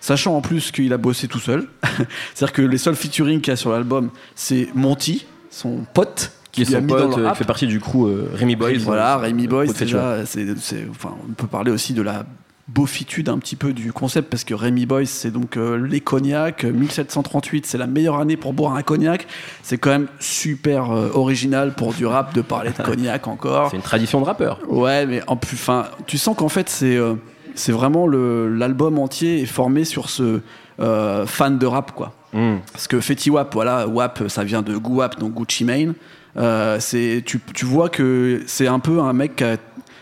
Sachant 0.05 0.35
en 0.37 0.41
plus 0.41 0.69
qu'il 0.69 0.93
a 0.93 0.97
bossé 0.97 1.27
tout 1.27 1.39
seul. 1.39 1.67
C'est-à-dire 2.35 2.53
que 2.53 2.61
les 2.61 2.77
seuls 2.77 2.95
featuring 2.95 3.41
qu'il 3.41 3.51
y 3.51 3.53
a 3.53 3.55
sur 3.55 3.71
l'album, 3.71 4.11
c'est 4.35 4.67
Monty, 4.75 5.25
son 5.49 5.83
pote, 5.95 6.31
Qui 6.51 6.61
est 6.61 6.65
son 6.65 6.81
mis 6.81 6.87
dans 6.93 7.09
pote, 7.09 7.17
euh, 7.17 7.31
qui 7.31 7.37
fait 7.37 7.43
partie 7.43 7.65
du 7.65 7.79
crew 7.79 8.05
euh, 8.05 8.29
Rémi 8.35 8.55
Boys. 8.55 8.77
Voilà, 8.81 9.15
euh, 9.15 9.17
Rémi 9.17 9.47
Boys, 9.47 9.65
de 9.65 9.73
Fetty 9.73 9.95
Wap. 9.95 10.19
déjà, 10.35 10.51
enfin, 10.91 11.15
on 11.27 11.33
peut 11.33 11.47
parler 11.47 11.71
aussi 11.71 11.93
de 11.93 12.03
la 12.03 12.23
beaufitude 12.67 13.29
un 13.29 13.37
petit 13.37 13.55
peu 13.55 13.73
du 13.73 13.93
concept 13.93 14.29
parce 14.29 14.43
que 14.43 14.53
Rémi 14.53 14.85
Boys, 14.85 15.05
c'est 15.05 15.31
donc 15.31 15.57
euh, 15.57 15.77
les 15.77 16.01
cognacs. 16.01 16.63
1738, 16.63 17.65
c'est 17.65 17.77
la 17.77 17.87
meilleure 17.87 18.19
année 18.19 18.37
pour 18.37 18.53
boire 18.53 18.75
un 18.75 18.81
cognac. 18.81 19.27
C'est 19.61 19.77
quand 19.77 19.91
même 19.91 20.07
super 20.19 20.91
euh, 20.91 21.09
original 21.13 21.73
pour 21.73 21.93
du 21.93 22.05
rap 22.05 22.33
de 22.33 22.41
parler 22.41 22.71
de 22.71 22.83
cognac 22.83 23.27
encore. 23.27 23.69
C'est 23.69 23.77
une 23.77 23.83
tradition 23.83 24.19
de 24.19 24.25
rappeur. 24.25 24.59
Ouais, 24.67 25.05
mais 25.05 25.21
en 25.27 25.37
plus, 25.37 25.55
enfin, 25.55 25.85
tu 26.07 26.17
sens 26.17 26.35
qu'en 26.35 26.49
fait, 26.49 26.69
c'est 26.69 26.95
euh, 26.95 27.15
c'est 27.55 27.71
vraiment 27.71 28.07
l'album 28.07 28.99
entier 28.99 29.41
est 29.41 29.45
formé 29.45 29.83
sur 29.85 30.09
ce 30.09 30.41
euh, 30.79 31.25
fan 31.25 31.57
de 31.57 31.65
rap, 31.65 31.91
quoi. 31.93 32.13
Mm. 32.33 32.57
Parce 32.71 32.87
que 32.87 32.99
Fetty 32.99 33.29
Wap, 33.29 33.53
voilà, 33.53 33.87
Wap, 33.87 34.23
ça 34.27 34.43
vient 34.43 34.61
de 34.61 34.75
Guap, 34.77 35.19
donc 35.19 35.33
Gucci 35.33 35.63
Mane. 35.63 35.93
Euh, 36.37 36.77
c'est, 36.81 37.23
tu, 37.25 37.39
tu 37.53 37.65
vois 37.65 37.87
que 37.89 38.41
c'est 38.45 38.67
un 38.67 38.79
peu 38.79 38.99
un 38.99 39.13
mec 39.13 39.37
qui 39.37 39.43
a, 39.45 39.55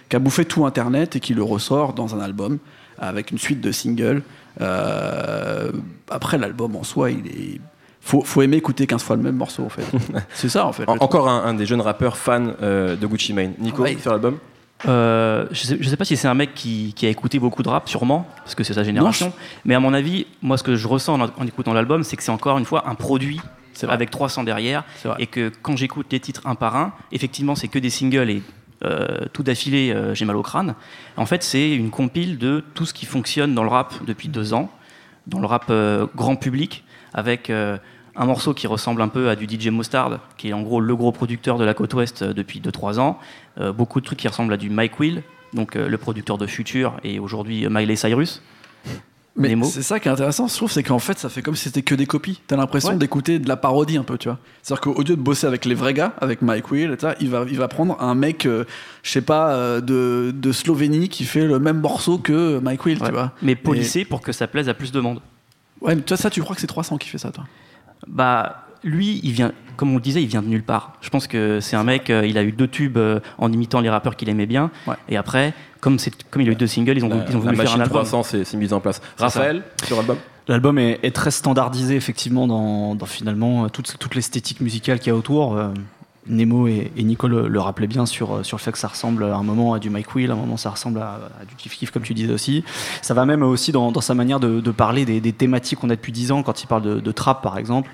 qui 0.10 0.16
a 0.16 0.20
bouffé 0.20 0.46
tout 0.46 0.66
Internet 0.66 1.16
et 1.16 1.20
qui 1.20 1.34
le 1.36 1.44
ressort 1.44 1.94
dans 1.94 2.16
un 2.16 2.20
album 2.20 2.58
avec 2.98 3.30
une 3.32 3.38
suite 3.38 3.62
de 3.62 3.72
singles. 3.72 4.24
Euh, 4.62 5.72
après, 6.10 6.38
l'album 6.38 6.76
en 6.76 6.84
soi, 6.84 7.12
il 7.12 7.28
est. 7.28 7.62
Faut, 8.06 8.22
faut 8.22 8.42
aimer 8.42 8.58
écouter 8.58 8.86
15 8.86 9.02
fois 9.02 9.16
le 9.16 9.22
même 9.22 9.36
morceau, 9.38 9.64
en 9.64 9.70
fait. 9.70 9.86
c'est 10.34 10.50
ça, 10.50 10.66
en 10.66 10.74
fait. 10.74 10.90
En- 10.90 10.98
encore 10.98 11.30
un, 11.30 11.44
un 11.46 11.54
des 11.54 11.66
jeunes 11.66 11.80
rappeurs 11.82 12.18
fans 12.18 12.48
euh, 12.62 12.96
de 12.98 13.08
Gucci 13.08 13.32
Mane. 13.34 13.54
Nico, 13.60 13.82
Ouais. 13.84 13.98
sur 14.02 14.12
l'album? 14.12 14.38
Euh, 14.88 15.46
je, 15.52 15.64
sais, 15.64 15.78
je 15.80 15.90
sais 15.90 15.98
pas 15.98 16.06
si 16.06 16.18
c'est 16.18 16.28
un 16.28 16.34
mec 16.34 16.54
qui, 16.54 16.94
qui 16.94 17.06
a 17.06 17.10
écouté 17.10 17.40
beaucoup 17.40 17.64
de 17.64 17.70
rap, 17.70 17.88
sûrement, 17.88 18.28
parce 18.38 18.56
que 18.56 18.64
c'est 18.64 18.74
sa 18.74 18.84
génération. 18.84 19.34
Mais 19.66 19.76
à 19.76 19.80
mon 19.80 19.94
avis, 19.94 20.26
moi, 20.42 20.58
ce 20.58 20.64
que 20.64 20.76
je 20.76 20.88
ressens 20.88 21.20
en, 21.20 21.30
en 21.38 21.48
écoutant 21.48 21.74
l'album, 21.74 22.04
c'est 22.04 22.18
que 22.18 22.24
c'est 22.24 22.32
encore 22.32 22.58
une 22.58 22.66
fois 22.66 22.88
un 22.88 22.96
produit 22.96 23.40
avec 23.88 24.12
300 24.12 24.44
derrière. 24.44 24.84
Et 25.20 25.28
que 25.28 25.52
quand 25.62 25.76
j'écoute 25.76 26.08
les 26.12 26.20
titres 26.20 26.42
un 26.46 26.56
par 26.56 26.76
un, 26.76 26.94
effectivement, 27.12 27.56
c'est 27.56 27.68
que 27.68 27.80
des 27.80 27.90
singles 27.90 28.30
et 28.30 28.44
euh, 28.84 29.26
tout 29.32 29.44
d'affilée, 29.44 29.92
euh, 29.92 30.14
j'ai 30.14 30.26
mal 30.26 30.36
au 30.36 30.44
crâne. 30.44 30.76
En 31.18 31.26
fait, 31.26 31.44
c'est 31.44 31.74
une 31.74 31.90
compile 31.90 32.38
de 32.38 32.64
tout 32.74 32.86
ce 32.86 32.94
qui 32.94 33.06
fonctionne 33.06 33.56
dans 33.56 33.64
le 33.64 33.70
rap 33.70 33.94
depuis 34.06 34.28
deux 34.28 34.54
ans, 34.54 34.70
dans 35.28 35.40
le 35.40 35.48
rap 35.48 35.72
grand 36.16 36.36
public, 36.36 36.84
avec 37.14 37.52
un 38.16 38.26
morceau 38.26 38.54
qui 38.54 38.68
ressemble 38.68 39.02
un 39.02 39.08
peu 39.08 39.30
à 39.30 39.36
du 39.36 39.46
DJ 39.46 39.68
Mustard, 39.70 40.20
qui 40.38 40.50
est 40.50 40.54
en 40.54 40.62
gros 40.62 40.80
le 40.80 40.96
gros 40.96 41.12
producteur 41.12 41.58
de 41.58 41.64
la 41.66 41.74
côte 41.74 41.94
ouest 41.94 42.22
euh, 42.22 42.34
depuis 42.34 42.60
2-3 42.62 43.00
ans. 43.00 43.18
Euh, 43.60 43.72
beaucoup 43.74 44.00
de 44.02 44.06
trucs 44.06 44.20
qui 44.20 44.28
ressemblent 44.28 44.54
à 44.54 44.58
du 44.58 44.70
Mike 44.70 45.00
Will, 45.00 45.24
donc 45.54 45.76
euh, 45.76 45.88
le 45.88 45.98
producteur 45.98 46.38
de 46.38 46.46
Future 46.48 46.94
et 47.04 47.20
aujourd'hui 47.20 47.68
Miley 47.70 47.96
Cyrus. 47.96 48.42
Mais 49.36 49.56
c'est 49.64 49.82
ça 49.82 50.00
qui 50.00 50.08
est 50.08 50.12
intéressant, 50.12 50.48
je 50.48 50.56
trouve, 50.56 50.72
c'est 50.72 50.84
qu'en 50.84 51.00
fait, 51.00 51.18
ça 51.18 51.28
fait 51.28 51.42
comme 51.42 51.56
si 51.56 51.64
c'était 51.64 51.82
que 51.82 51.96
des 51.96 52.06
copies. 52.06 52.40
T'as 52.46 52.56
l'impression 52.56 52.90
Ouais. 52.92 52.98
d'écouter 52.98 53.40
de 53.40 53.48
la 53.50 53.58
parodie 53.58 53.98
un 53.98 54.04
peu, 54.04 54.16
tu 54.20 54.28
vois. 54.30 54.38
C'est-à-dire 54.62 54.82
qu'au 54.82 55.00
lieu 55.02 55.06
de 55.06 55.16
bosser 55.16 55.48
avec 55.48 55.66
les 55.66 55.74
vrais 55.74 55.96
gars, 55.96 56.14
avec 56.22 56.44
Mike 56.44 56.70
Will, 56.70 56.92
et 56.92 57.00
ça, 57.02 57.16
il 57.20 57.32
va, 57.32 57.44
il 57.50 57.58
va 57.58 57.68
prendre 57.68 58.00
un 58.00 58.14
mec, 58.14 58.46
euh, 58.46 58.64
je 59.02 59.10
sais 59.10 59.22
pas, 59.24 59.82
de, 59.82 60.32
de 60.36 60.52
Slovénie 60.52 61.10
qui 61.10 61.24
fait 61.24 61.48
le 61.48 61.58
même 61.58 61.80
morceau 61.80 62.20
que 62.20 62.60
Mike 62.60 62.86
Will, 62.86 63.00
Ouais. 63.02 63.08
tu 63.08 63.12
vois. 63.12 63.32
Mais 63.42 63.56
polissé 63.56 64.06
pour 64.06 64.22
que 64.22 64.32
ça 64.32 64.46
plaise 64.46 64.70
à 64.70 64.76
plus 64.76 64.92
de 64.92 65.00
monde. 65.00 65.20
Ouais, 65.82 65.96
mais 65.96 66.04
toi, 66.04 66.16
ça, 66.16 66.30
tu 66.30 66.40
crois 66.44 66.54
que 66.56 66.62
c'est 66.62 66.68
300 66.68 67.00
qui 67.00 67.10
fait 67.10 67.18
ça, 67.18 67.32
toi? 67.32 67.46
Bah, 68.08 68.66
lui, 68.84 69.20
il 69.24 69.32
vient, 69.32 69.52
comme 69.78 69.92
on 69.92 69.96
le 69.96 70.02
disait, 70.02 70.22
il 70.22 70.28
vient 70.28 70.42
de 70.42 70.48
nulle 70.48 70.64
part. 70.64 70.94
Je 71.02 71.10
pense 71.10 71.28
que 71.28 71.60
c'est 71.60 71.76
un 71.76 71.84
mec, 71.84 72.10
euh, 72.10 72.26
il 72.26 72.38
a 72.38 72.44
eu 72.44 72.52
deux 72.52 72.68
tubes 72.68 72.98
euh, 72.98 73.20
en 73.38 73.52
imitant 73.52 73.80
les 73.80 73.90
rappeurs 73.90 74.16
qu'il 74.16 74.30
aimait 74.30 74.46
bien. 74.46 74.72
Ouais. 74.88 74.96
Et 75.10 75.18
après, 75.18 75.54
comme, 75.80 76.00
c'est, 76.00 76.12
comme 76.30 76.42
il 76.42 76.50
a 76.50 76.52
eu 76.52 76.56
deux 76.56 76.68
singles, 76.68 76.98
ils 76.98 77.06
ont, 77.06 77.10
La, 77.10 77.16
ils 77.30 77.36
ont 77.36 77.40
la 77.40 77.52
voulu 77.52 77.56
faire 77.56 77.72
un 77.72 77.80
album. 77.80 77.90
croissance 77.90 78.30
s'est 78.30 78.44
s'est 78.44 78.58
mise 78.58 78.74
en 78.74 78.80
place. 78.80 79.02
Raphaël, 79.18 79.64
sur 79.86 80.00
album 80.00 80.18
L'album 80.50 80.78
est, 80.78 81.00
est 81.04 81.16
très 81.16 81.32
standardisé 81.32 81.96
effectivement 81.96 82.48
dans, 82.48 82.96
dans 82.96 83.06
finalement 83.06 83.64
euh, 83.64 83.68
toute, 83.70 83.98
toute 83.98 84.16
l'esthétique 84.16 84.60
musicale 84.60 85.00
qu'il 85.00 85.08
y 85.08 85.12
a 85.12 85.16
autour. 85.16 85.56
Euh, 85.56 85.70
Nemo 86.28 86.68
et, 86.68 86.92
et 86.96 87.04
Nico 87.04 87.28
le, 87.28 87.48
le 87.48 87.60
rappelaient 87.60 87.88
bien 87.88 88.06
sur, 88.06 88.36
euh, 88.36 88.44
sur 88.44 88.58
le 88.58 88.62
fait 88.62 88.72
que 88.72 88.78
ça 88.78 88.88
ressemble 88.88 89.24
à 89.24 89.36
un 89.36 89.44
moment 89.44 89.74
à 89.74 89.80
du 89.80 89.90
Mike 89.90 90.16
Will, 90.16 90.32
à 90.32 90.34
un 90.34 90.38
moment 90.38 90.58
ça 90.58 90.70
ressemble 90.70 91.00
à, 91.00 91.20
à 91.42 91.46
du 91.46 91.56
Kiff 91.56 91.76
Kiff 91.76 91.92
comme 91.92 92.04
tu 92.04 92.14
disais 92.14 92.34
aussi. 92.34 92.64
Ça 93.02 93.14
va 93.14 93.26
même 93.26 93.44
aussi 93.44 93.72
dans, 93.72 93.92
dans 93.92 94.02
sa 94.02 94.14
manière 94.14 94.40
de, 94.40 94.60
de 94.60 94.72
parler 94.72 95.06
des, 95.06 95.22
des 95.22 95.34
thématiques 95.34 95.80
qu'on 95.80 95.90
a 95.90 95.96
depuis 95.96 96.12
10 96.12 96.32
ans 96.32 96.44
quand 96.44 96.64
il 96.64 96.68
parle 96.68 96.82
de, 96.82 97.00
de 97.00 97.12
trap 97.12 97.42
par 97.42 97.58
exemple. 97.58 97.92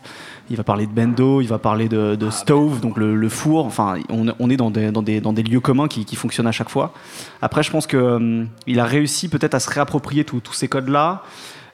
Il 0.50 0.58
va 0.58 0.64
parler 0.64 0.88
de 0.88 0.92
bendo, 0.92 1.42
il 1.42 1.48
va 1.48 1.60
parler 1.60 1.90
de, 1.90 2.16
de 2.16 2.30
stove, 2.30 2.80
donc 2.80 2.98
le, 2.98 3.16
le 3.16 3.30
four. 3.30 3.66
Enfin, 3.66 3.98
on, 4.10 4.34
on 4.40 4.50
est 4.50 4.58
dans 4.58 4.72
des, 4.72 4.92
dans, 4.92 5.04
des, 5.04 5.22
dans 5.22 5.34
des 5.34 5.44
lieux 5.44 5.60
communs 5.60 5.88
qui, 5.88 6.06
qui 6.06 6.16
fonctionnent 6.16 6.48
à 6.48 6.52
chaque 6.52 6.70
fois. 6.70 6.94
Après, 7.42 7.62
je 7.62 7.70
pense 7.70 7.86
que 7.86 7.98
hum, 7.98 8.48
il 8.66 8.80
a 8.80 8.86
réussi 8.86 9.30
peut-être 9.30 9.54
à 9.54 9.60
se 9.60 9.70
réapproprier 9.70 10.24
tous 10.24 10.40
tous 10.40 10.54
ces 10.54 10.68
codes-là. 10.68 11.24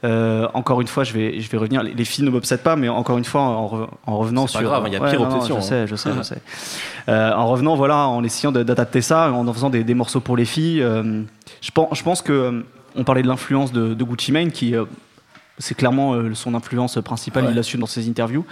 Euh, 0.04 0.48
encore 0.54 0.82
une 0.82 0.88
fois, 0.88 1.04
je 1.04 1.14
vais, 1.14 1.40
je 1.40 1.50
vais 1.50 1.58
revenir. 1.58 1.82
Les, 1.82 1.94
les 1.94 2.06
filles 2.06 2.26
ne 2.26 2.30
m'obsèdent 2.30 2.62
pas, 2.64 2.76
mais 2.76 2.90
encore 2.90 3.18
une 3.18 3.24
fois, 3.26 3.42
en, 3.42 3.68
re- 3.68 3.88
en 4.06 4.18
revenant 4.18 4.46
C'est 4.48 4.54
pas 4.54 4.60
sur. 4.60 4.70
grave, 4.70 4.84
il 4.88 4.94
y 4.94 4.96
a 4.96 5.00
pire 5.00 5.20
non, 5.22 5.28
obsession, 5.36 5.56
Je 5.56 5.60
hein. 5.60 5.64
sais, 5.64 5.88
je 5.88 5.96
sais, 5.96 6.10
je 6.16 6.22
sais. 6.22 6.38
Euh, 7.10 7.32
en 7.34 7.48
revenant, 7.48 7.76
voilà, 7.76 8.08
en 8.08 8.24
essayant 8.24 8.52
d'adapter 8.52 9.02
ça, 9.02 9.32
en 9.32 9.48
en 9.48 9.54
faisant 9.54 9.70
des, 9.70 9.84
des 9.84 9.94
morceaux 9.94 10.20
pour 10.20 10.38
les 10.38 10.46
filles. 10.46 10.82
euh, 10.82 11.22
je 11.62 11.72
pense, 11.72 11.98
je 11.98 12.04
pense 12.04 12.22
que 12.22 12.64
on 12.96 13.04
parlait 13.04 13.24
de 13.24 13.28
l'influence 13.28 13.72
de, 13.72 13.94
de 13.94 14.04
Gucci 14.04 14.32
Mane, 14.32 14.52
qui 14.52 14.74
c'est 15.58 15.76
clairement 15.76 16.14
euh, 16.14 16.34
son 16.34 16.54
influence 16.54 17.00
principale. 17.02 17.46
Ouais. 17.46 17.52
Il 17.52 17.56
l'assume 17.56 17.80
dans 17.80 17.86
ses 17.86 18.10
interviews. 18.10 18.46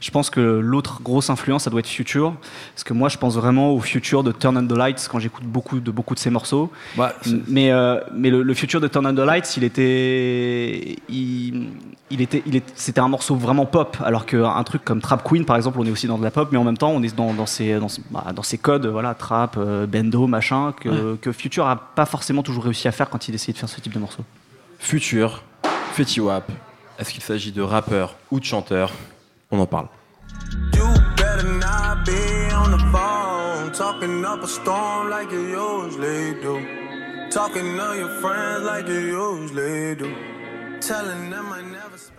Je 0.00 0.10
pense 0.10 0.30
que 0.30 0.40
l'autre 0.40 1.00
grosse 1.02 1.30
influence, 1.30 1.64
ça 1.64 1.70
doit 1.70 1.80
être 1.80 1.88
Future, 1.88 2.34
parce 2.74 2.84
que 2.84 2.92
moi, 2.92 3.08
je 3.08 3.18
pense 3.18 3.36
vraiment 3.36 3.72
au 3.72 3.80
Future 3.80 4.22
de 4.22 4.32
Turn 4.32 4.56
on 4.56 4.66
the 4.66 4.76
Lights 4.76 5.08
quand 5.10 5.18
j'écoute 5.18 5.44
beaucoup 5.44 5.80
de 5.80 5.90
beaucoup 5.90 6.14
de 6.14 6.20
ses 6.20 6.30
morceaux. 6.30 6.70
Mais, 7.48 7.72
euh, 7.72 8.00
mais 8.12 8.30
le, 8.30 8.42
le 8.42 8.54
futur 8.54 8.80
de 8.80 8.88
Turn 8.88 9.06
on 9.06 9.14
the 9.14 9.18
Lights, 9.18 9.56
il 9.56 9.64
était, 9.64 10.96
il, 11.08 11.68
il 12.10 12.20
était, 12.20 12.42
il 12.46 12.62
c'était 12.74 13.00
un 13.00 13.08
morceau 13.08 13.34
vraiment 13.34 13.66
pop, 13.66 13.96
alors 14.04 14.26
qu'un 14.26 14.62
truc 14.64 14.84
comme 14.84 15.00
Trap 15.00 15.28
Queen, 15.28 15.44
par 15.44 15.56
exemple, 15.56 15.78
on 15.80 15.84
est 15.86 15.90
aussi 15.90 16.06
dans 16.06 16.18
de 16.18 16.24
la 16.24 16.30
pop, 16.30 16.48
mais 16.52 16.58
en 16.58 16.64
même 16.64 16.78
temps, 16.78 16.90
on 16.90 17.02
est 17.02 17.14
dans, 17.14 17.32
dans 17.34 17.46
ces, 17.46 17.78
dans, 17.78 17.88
bah, 18.10 18.26
dans 18.34 18.42
ces 18.42 18.58
codes, 18.58 18.86
voilà, 18.86 19.14
trap, 19.14 19.56
euh, 19.58 19.86
bendo, 19.86 20.26
machin, 20.26 20.72
que, 20.80 21.16
que 21.16 21.32
Future 21.32 21.66
a 21.66 21.76
pas 21.76 22.06
forcément 22.06 22.42
toujours 22.42 22.64
réussi 22.64 22.88
à 22.88 22.92
faire 22.92 23.10
quand 23.10 23.28
il 23.28 23.34
essayait 23.34 23.52
de 23.52 23.58
faire 23.58 23.68
ce 23.68 23.80
type 23.80 23.94
de 23.94 23.98
morceau. 23.98 24.22
Futur, 24.78 25.42
Fetty 25.92 26.20
Wap. 26.20 26.50
Est-ce 26.98 27.12
qu'il 27.12 27.22
s'agit 27.22 27.52
de 27.52 27.62
rappeur 27.62 28.16
ou 28.30 28.40
de 28.40 28.44
chanteur? 28.44 28.92
On 29.50 29.58
en 29.58 29.66
parle. 29.66 29.88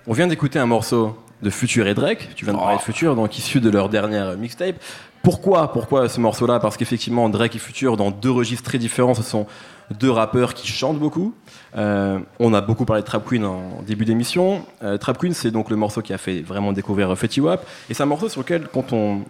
On 0.07 0.13
vient 0.13 0.27
d'écouter 0.27 0.59
un 0.59 0.65
morceau 0.65 1.17
de 1.41 1.49
Future 1.49 1.87
et 1.87 1.93
Drake. 1.93 2.29
Tu 2.35 2.45
viens 2.45 2.53
de 2.53 2.59
parler 2.59 2.77
de 2.77 2.81
Future, 2.81 3.15
donc 3.15 3.37
issu 3.37 3.61
de 3.61 3.69
leur 3.69 3.89
dernière 3.89 4.37
mixtape. 4.37 4.75
Pourquoi 5.21 5.71
Pourquoi 5.71 6.07
ce 6.07 6.19
morceau-là? 6.19 6.59
Parce 6.59 6.77
qu'effectivement, 6.77 7.27
Drake 7.29 7.55
et 7.55 7.59
Future, 7.59 7.97
dans 7.97 8.11
deux 8.11 8.31
registres 8.31 8.63
très 8.63 8.77
différents, 8.77 9.13
ce 9.13 9.23
sont 9.23 9.47
deux 9.91 10.11
rappeurs 10.11 10.53
qui 10.53 10.67
chantent 10.67 10.99
beaucoup. 10.99 11.33
Euh, 11.75 12.19
on 12.39 12.53
a 12.53 12.61
beaucoup 12.61 12.85
parlé 12.85 13.01
de 13.01 13.07
Trap 13.07 13.25
Queen 13.27 13.43
en 13.43 13.81
début 13.85 14.05
d'émission. 14.05 14.65
Euh, 14.83 14.97
Trap 14.97 15.17
Queen, 15.17 15.33
c'est 15.33 15.51
donc 15.51 15.69
le 15.69 15.75
morceau 15.75 16.01
qui 16.01 16.13
a 16.13 16.17
fait 16.17 16.41
vraiment 16.41 16.71
découvrir 16.71 17.15
Fetty 17.17 17.41
Wap. 17.41 17.65
Et 17.89 17.93
c'est 17.93 18.03
un 18.03 18.07
morceau 18.07 18.29
sur 18.29 18.41
lequel, 18.41 18.67
quand 18.71 18.93
on 18.93 19.23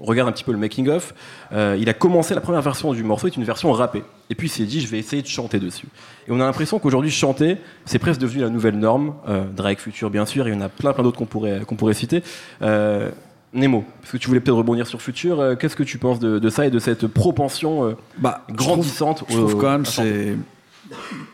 regarde 0.00 0.28
un 0.28 0.32
petit 0.32 0.44
peu 0.44 0.52
le 0.52 0.58
making-of, 0.58 1.14
euh, 1.52 1.76
il 1.80 1.88
a 1.88 1.94
commencé, 1.94 2.34
la 2.34 2.40
première 2.40 2.62
version 2.62 2.92
du 2.92 3.02
morceau 3.04 3.26
est 3.26 3.36
une 3.36 3.44
version 3.44 3.70
rappée. 3.72 4.02
Et 4.30 4.34
puis 4.34 4.48
il 4.48 4.50
s'est 4.50 4.64
dit, 4.64 4.80
je 4.80 4.88
vais 4.88 4.98
essayer 4.98 5.22
de 5.22 5.26
chanter 5.28 5.58
dessus. 5.58 5.86
Et 6.26 6.30
on 6.32 6.40
a 6.40 6.44
l'impression 6.44 6.78
qu'aujourd'hui, 6.78 7.10
chanter, 7.10 7.58
c'est 7.84 7.98
presque 7.98 8.20
devenu 8.20 8.40
la 8.42 8.48
nouvelle 8.48 8.78
norme. 8.78 9.14
Euh, 9.28 9.44
Drake, 9.54 9.80
Future, 9.80 10.10
bien 10.10 10.24
sûr, 10.26 10.48
il 10.48 10.54
y 10.54 10.56
en 10.56 10.60
a 10.60 10.68
plein, 10.68 10.92
plein 10.92 11.02
d'autres 11.04 11.18
qu'on 11.18 11.26
pourrait, 11.26 11.62
qu'on 11.66 11.76
pourrait 11.76 11.94
citer. 11.94 12.22
Euh, 12.62 13.10
Nemo, 13.54 13.84
parce 14.00 14.12
que 14.12 14.16
tu 14.16 14.28
voulais 14.28 14.40
peut-être 14.40 14.56
rebondir 14.56 14.86
sur 14.86 15.02
Future, 15.02 15.38
euh, 15.40 15.54
qu'est-ce 15.56 15.76
que 15.76 15.82
tu 15.82 15.98
penses 15.98 16.18
de, 16.18 16.38
de 16.38 16.48
ça 16.48 16.64
et 16.66 16.70
de 16.70 16.78
cette 16.78 17.06
propension 17.06 17.84
euh, 17.84 17.96
bah, 18.16 18.44
je 18.48 18.54
trouve- 18.54 18.66
grandissante 18.68 19.24
Je 19.28 19.36
trouve 19.36 19.54
au- 19.54 19.58
quand 19.58 19.70
même 19.70 19.84
c'est 19.84 20.36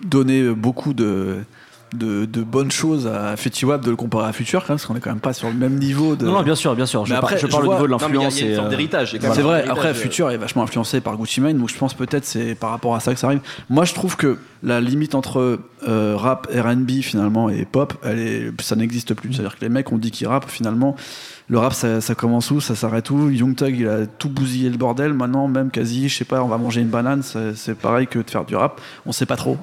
donner 0.05 0.51
beaucoup 0.51 0.95
de, 0.95 1.39
de, 1.95 2.25
de 2.27 2.43
bonnes 2.43 2.71
choses 2.71 3.07
à 3.07 3.37
Fetty 3.37 3.65
Wap 3.65 3.85
de 3.85 3.91
le 3.91 3.97
comparer 3.97 4.29
à 4.29 4.33
Future, 4.33 4.61
quand 4.63 4.71
même, 4.71 4.77
parce 4.79 4.87
qu'on 4.87 4.97
est 4.97 5.01
quand 5.01 5.11
même 5.11 5.21
pas 5.21 5.33
sur 5.33 5.49
le 5.49 5.55
même 5.55 5.79
niveau 5.79 6.17
de. 6.17 6.27
Non, 6.27 6.33
non, 6.33 6.43
bien 6.43 6.55
sûr, 6.55 6.75
bien 6.77 6.87
sûr. 6.87 7.07
Je, 7.07 7.13
Mais 7.15 7.21
par- 7.21 7.31
après, 7.31 7.39
je 7.41 7.47
parle 7.47 7.65
je 7.65 7.69
au 7.69 7.73
niveau 7.73 7.87
de 7.87 7.89
il 7.89 7.93
y 7.93 7.95
a- 7.95 7.99
l'influence. 8.09 8.39
il 8.39 8.41
y 8.41 8.43
a 8.43 8.47
une 8.47 8.53
et, 8.53 8.57
sorte 8.57 8.67
euh, 8.67 8.71
d'héritage. 8.71 9.17
C'est 9.21 9.43
vrai, 9.43 9.65
après 9.69 9.89
euh, 9.89 9.95
Future 9.95 10.31
est 10.31 10.37
vachement 10.37 10.63
influencé 10.63 11.01
par 11.01 11.17
Gucci 11.17 11.41
Mane, 11.41 11.59
donc 11.59 11.69
je 11.71 11.77
pense 11.79 11.95
peut-être 11.95 12.25
c'est 12.25 12.55
par 12.55 12.71
rapport 12.71 12.95
à 12.95 13.01
ça 13.01 13.15
que 13.15 13.21
ça 13.21 13.29
arrive. 13.29 13.41
Moi 13.71 13.85
je 13.85 13.95
trouve 13.95 14.17
que 14.17 14.39
la 14.63 14.81
limite 14.81 15.15
entre 15.15 15.61
euh, 15.87 16.17
rap, 16.17 16.49
RB 16.53 16.91
finalement 17.03 17.49
et 17.49 17.65
pop, 17.65 17.95
elle 18.05 18.19
est, 18.19 18.61
ça 18.61 18.77
n'existe 18.77 19.15
plus. 19.15 19.33
C'est-à-dire 19.33 19.57
que 19.57 19.61
les 19.63 19.69
mecs 19.69 19.91
ont 19.93 19.99
dit 19.99 20.11
qu'ils 20.11 20.27
rappent 20.27 20.51
finalement. 20.51 20.97
Le 21.51 21.59
rap 21.59 21.73
ça, 21.73 22.15
commence 22.15 22.51
où, 22.51 22.61
ça 22.61 22.75
s'arrête 22.75 23.09
où? 23.11 23.31
Young 23.31 23.57
Thug 23.57 23.75
il 23.79 23.89
a 23.89 24.07
tout 24.07 24.29
bousillé 24.29 24.69
le 24.69 24.77
bordel, 24.77 25.15
maintenant 25.15 25.49
même 25.49 25.71
quasi, 25.71 26.09
je 26.09 26.19
sais 26.19 26.27
pas, 26.27 26.43
on 26.43 26.49
va 26.49 26.59
manger 26.59 26.83
une 26.83 26.89
banane, 26.89 27.23
c'est 27.23 27.55
c'est 27.55 27.75
pareil 27.75 28.07
que 28.07 28.19
de 28.19 28.29
faire 28.29 28.45
du 28.45 28.55
rap, 28.55 28.81
on 29.07 29.13
sait 29.13 29.25
pas 29.25 29.37
trop. 29.37 29.57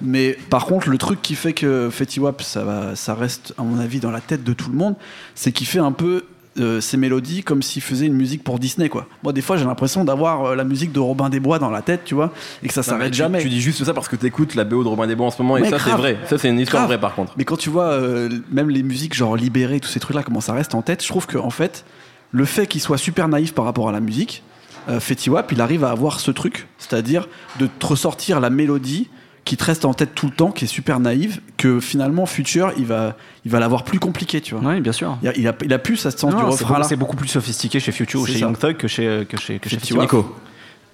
Mais 0.00 0.38
par 0.48 0.64
contre 0.64 0.88
le 0.88 0.96
truc 0.96 1.20
qui 1.20 1.34
fait 1.34 1.52
que 1.52 1.90
Fetty 1.90 2.20
Wap 2.20 2.40
ça, 2.40 2.64
va, 2.64 2.96
ça 2.96 3.14
reste 3.14 3.52
à 3.58 3.62
mon 3.62 3.78
avis 3.78 4.00
dans 4.00 4.10
la 4.10 4.22
tête 4.22 4.44
de 4.44 4.54
tout 4.54 4.70
le 4.70 4.76
monde, 4.76 4.94
c'est 5.34 5.52
qu'il 5.52 5.66
fait 5.66 5.78
un 5.78 5.92
peu 5.92 6.24
euh, 6.58 6.80
ces 6.80 6.96
mélodies 6.96 7.42
comme 7.42 7.62
s'il 7.62 7.82
faisait 7.82 8.06
une 8.06 8.14
musique 8.14 8.42
pour 8.44 8.58
Disney 8.58 8.88
quoi. 8.88 9.06
Moi 9.22 9.32
des 9.32 9.40
fois 9.40 9.56
j'ai 9.56 9.64
l'impression 9.64 10.04
d'avoir 10.04 10.44
euh, 10.44 10.54
la 10.54 10.64
musique 10.64 10.92
de 10.92 11.00
Robin 11.00 11.28
des 11.28 11.40
Bois 11.40 11.58
dans 11.58 11.70
la 11.70 11.82
tête, 11.82 12.02
tu 12.04 12.14
vois, 12.14 12.32
et 12.62 12.68
que 12.68 12.74
ça 12.74 12.82
s'arrête 12.82 13.14
jamais. 13.14 13.40
Tu 13.40 13.48
dis 13.48 13.60
juste 13.60 13.84
ça 13.84 13.94
parce 13.94 14.08
que 14.08 14.16
t'écoutes 14.16 14.54
la 14.54 14.64
BO 14.64 14.82
de 14.82 14.88
Robin 14.88 15.06
des 15.06 15.14
Bois 15.14 15.26
en 15.26 15.30
ce 15.30 15.40
moment, 15.42 15.56
et 15.56 15.62
Mais 15.62 15.70
ça 15.70 15.78
c'est 15.78 15.90
vrai. 15.90 16.18
Ça 16.26 16.38
c'est 16.38 16.48
une 16.48 16.60
histoire 16.60 16.82
Grave. 16.82 16.90
vraie 16.90 17.00
par 17.00 17.14
contre. 17.14 17.34
Mais 17.36 17.44
quand 17.44 17.56
tu 17.56 17.70
vois 17.70 17.90
euh, 17.92 18.28
même 18.50 18.70
les 18.70 18.82
musiques 18.82 19.14
genre 19.14 19.36
libérées, 19.36 19.80
tous 19.80 19.88
ces 19.88 20.00
trucs 20.00 20.16
là, 20.16 20.22
comment 20.22 20.40
ça 20.40 20.52
reste 20.52 20.74
en 20.74 20.82
tête, 20.82 21.02
je 21.02 21.08
trouve 21.08 21.26
que 21.26 21.38
en 21.38 21.50
fait 21.50 21.84
le 22.32 22.44
fait 22.44 22.66
qu'il 22.66 22.80
soit 22.80 22.98
super 22.98 23.28
naïf 23.28 23.54
par 23.54 23.64
rapport 23.64 23.88
à 23.88 23.92
la 23.92 24.00
musique, 24.00 24.42
euh, 24.88 25.00
Fetty 25.00 25.30
Wap 25.30 25.50
il 25.52 25.60
arrive 25.60 25.84
à 25.84 25.90
avoir 25.90 26.20
ce 26.20 26.30
truc, 26.30 26.66
c'est-à-dire 26.78 27.28
de 27.58 27.66
te 27.66 27.86
ressortir 27.86 28.40
la 28.40 28.50
mélodie 28.50 29.08
qui 29.46 29.56
te 29.56 29.64
reste 29.64 29.86
en 29.86 29.94
tête 29.94 30.14
tout 30.14 30.26
le 30.26 30.32
temps, 30.32 30.50
qui 30.50 30.64
est 30.64 30.68
super 30.68 31.00
naïve, 31.00 31.40
que 31.56 31.80
finalement 31.80 32.26
Future 32.26 32.72
il 32.76 32.84
va 32.84 33.16
il 33.46 33.50
va 33.50 33.60
l'avoir 33.60 33.84
plus 33.84 33.98
compliqué, 33.98 34.42
tu 34.42 34.54
vois. 34.54 34.72
Oui, 34.74 34.80
bien 34.82 34.92
sûr. 34.92 35.16
Il 35.22 35.28
a, 35.28 35.36
il 35.38 35.48
a, 35.48 35.54
il 35.64 35.72
a 35.72 35.78
plus 35.78 35.96
ce 35.96 36.10
sens 36.10 36.24
Non, 36.32 36.38
du 36.40 36.44
refrain 36.44 36.66
beaucoup, 36.68 36.80
là. 36.80 36.86
c'est 36.86 36.96
beaucoup 36.96 37.16
plus 37.16 37.28
sophistiqué 37.28 37.80
chez 37.80 37.92
Future 37.92 38.20
ou 38.20 38.26
chez 38.26 38.34
ça. 38.34 38.38
Young 38.40 38.58
Thug 38.58 38.76
que 38.76 38.88
chez, 38.88 39.26
que 39.26 39.38
chez, 39.38 39.58
que 39.58 39.68
chez. 39.70 39.78
Nico. 39.96 40.36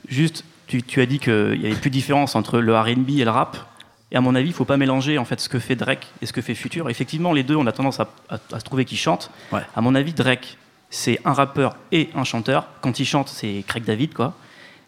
Juste, 0.09 0.44
tu, 0.66 0.82
tu 0.82 1.00
as 1.00 1.06
dit 1.06 1.18
qu'il 1.18 1.59
n'y 1.61 1.66
avait 1.66 1.75
plus 1.75 1.90
de 1.90 1.94
différence 1.94 2.37
entre 2.37 2.59
le 2.61 2.78
RB 2.78 3.11
et 3.18 3.25
le 3.25 3.30
rap. 3.30 3.56
Et 4.11 4.16
à 4.16 4.21
mon 4.21 4.35
avis, 4.35 4.49
il 4.49 4.50
ne 4.50 4.54
faut 4.56 4.66
pas 4.66 4.76
mélanger 4.76 5.16
en 5.16 5.25
fait 5.25 5.40
ce 5.40 5.49
que 5.49 5.59
fait 5.59 5.75
Drake 5.75 6.06
et 6.21 6.26
ce 6.26 6.35
que 6.35 6.42
fait 6.42 6.54
Future. 6.54 6.90
Effectivement, 6.90 7.32
les 7.32 7.42
deux, 7.44 7.56
on 7.56 7.66
a 7.66 7.73
tendance 7.73 7.99
à, 8.00 8.09
à- 8.28 8.38
à 8.52 8.61
se 8.61 8.64
trouver 8.64 8.85
qu'ils 8.85 8.99
chantent. 8.99 9.30
Ouais. 9.52 9.62
À 9.75 9.80
mon 9.80 9.94
avis, 9.94 10.12
Drake, 10.12 10.59
c'est 10.90 11.18
un 11.25 11.32
rappeur 11.32 11.76
et 11.92 12.11
un 12.14 12.25
chanteur. 12.25 12.66
Quand 12.82 13.00
il 13.00 13.06
chante, 13.06 13.30
c'est 13.30 13.64
Craig 13.66 13.85
David, 13.85 14.12
quoi. 14.12 14.35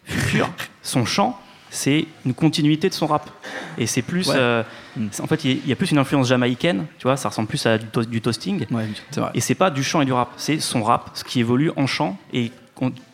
Future, 0.03 0.47
son 0.83 1.05
chant, 1.05 1.39
c'est 1.75 2.05
une 2.25 2.33
continuité 2.33 2.89
de 2.89 2.93
son 2.93 3.07
rap. 3.07 3.29
Et 3.77 3.85
c'est 3.87 4.01
plus. 4.01 4.27
Ouais. 4.29 4.35
euh, 4.37 4.63
c'est- 5.11 5.21
en 5.21 5.27
fait, 5.27 5.43
il 5.43 5.51
y 5.51 5.53
a- 5.53 5.57
il 5.65 5.69
y 5.69 5.73
a 5.73 5.75
plus 5.75 5.91
une 5.91 5.97
influence 5.97 6.27
jamaïcaine, 6.29 6.85
tu 6.97 7.03
vois, 7.03 7.17
ça 7.17 7.29
ressemble 7.29 7.47
plus 7.47 7.65
à 7.65 7.77
du, 7.77 7.85
to- 7.87 8.03
du 8.05 8.21
toasting. 8.21 8.65
Ouais. 8.71 8.85
Et 9.33 9.41
c'est 9.41 9.55
pas 9.55 9.69
du 9.69 9.83
chant 9.83 10.01
et 10.01 10.05
du 10.05 10.13
rap, 10.13 10.29
c'est 10.37 10.59
son 10.59 10.83
rap, 10.83 11.11
ce 11.13 11.23
qui 11.23 11.39
évolue 11.39 11.71
en 11.75 11.85
chant 11.87 12.17
et 12.33 12.51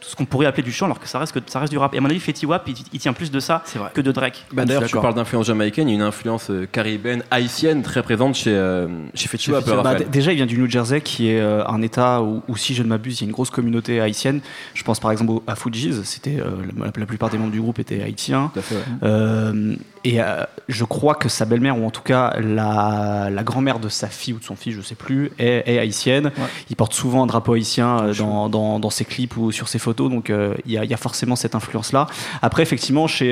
ce 0.01 0.15
qu'on 0.15 0.25
pourrait 0.25 0.48
appeler 0.48 0.63
du 0.63 0.72
chant 0.72 0.86
alors 0.86 1.00
que 1.00 1.08
ça 1.08 1.20
reste, 1.20 1.34
que 1.34 1.39
ça 1.51 1.60
reste 1.60 1.72
du 1.72 1.77
rap. 1.77 1.94
Et 1.94 1.98
à 1.98 2.01
mon 2.01 2.10
avis, 2.10 2.20
Fetty 2.20 2.46
Wap, 2.46 2.68
il, 2.68 2.75
il 2.94 3.00
tient 3.00 3.13
plus 3.13 3.32
de 3.32 3.39
ça 3.39 3.63
que 3.94 4.01
de 4.01 4.12
Drake. 4.12 4.46
Bah, 4.51 4.65
D'ailleurs, 4.65 4.84
je 4.84 4.88
tu 4.88 5.00
parles 5.00 5.13
d'influence 5.13 5.46
jamaïcaine, 5.46 5.88
il 5.88 5.91
y 5.91 5.96
a 5.96 6.00
une 6.00 6.01
influence 6.01 6.50
euh, 6.50 6.65
caribéenne, 6.72 7.24
haïtienne 7.32 7.84
très 7.84 8.01
présente 8.03 8.36
chez, 8.36 8.53
euh, 8.53 8.88
chez 9.13 9.27
Fetty 9.27 9.51
Wap. 9.51 9.65
Bah, 9.84 9.96
déjà, 9.96 10.32
il 10.32 10.36
vient 10.38 10.46
du 10.46 10.58
New 10.58 10.70
Jersey, 10.70 11.01
qui 11.01 11.30
est 11.30 11.39
euh, 11.39 11.65
un 11.68 11.82
État 11.82 12.22
où, 12.22 12.41
où, 12.48 12.58
si 12.58 12.74
je 12.74 12.84
ne 12.84 12.88
m'abuse, 12.88 13.20
il 13.20 13.24
y 13.24 13.25
a 13.25 13.27
une 13.27 13.34
grosse 13.34 13.51
communauté 13.51 14.01
haïtienne. 14.01 14.41
Je 14.74 14.84
pense 14.84 15.00
par 15.00 15.12
exemple 15.12 15.44
à 15.48 15.56
Fujis. 15.56 16.01
C'était 16.03 16.39
euh, 16.39 16.50
la, 16.77 16.91
la 16.96 17.06
plupart 17.06 17.30
des 17.30 17.38
membres 17.38 17.51
du 17.51 17.62
groupe 17.62 17.80
étaient 17.80 18.01
haïtiens. 18.01 18.51
Tout 18.53 18.60
à 18.60 18.62
fait, 18.62 18.75
ouais. 18.75 19.77
Et 20.03 20.20
euh, 20.20 20.43
je 20.67 20.84
crois 20.84 21.13
que 21.13 21.29
sa 21.29 21.46
belle-mère, 21.46 21.77
ou 21.79 21.86
en 21.86 21.91
tout 21.91 22.01
cas 22.01 22.36
la, 22.39 23.29
la 23.31 23.43
grand-mère 23.43 23.77
de 23.77 23.88
sa 23.88 24.08
fille 24.08 24.34
ou 24.34 24.39
de 24.39 24.43
son 24.43 24.55
fils, 24.55 24.74
je 24.75 24.81
sais 24.81 24.96
plus, 24.96 25.31
est, 25.38 25.63
est 25.67 25.77
haïtienne. 25.77 26.31
Il 26.72 26.75
porte 26.75 26.93
souvent 26.93 27.22
un 27.24 27.27
drapeau 27.27 27.53
haïtien 27.53 28.00
euh, 28.05 28.13
dans, 28.15 28.50
dans, 28.50 28.79
dans 28.79 28.89
ses 28.89 29.05
clips 29.05 29.38
ou 29.38 29.51
sur 29.51 29.67
ses 29.67 29.77
photos, 29.77 30.10
donc 30.10 30.29
euh, 30.31 30.55
il 30.65 30.72
y, 30.72 30.77
a, 30.79 30.84
il 30.86 30.89
y 30.89 30.93
a 30.93 30.98
forcément 30.98 31.36
cette 31.36 31.53
influence-là. 31.53 32.08
Après, 32.41 32.63
effectivement, 32.63 33.05
chez, 33.05 33.27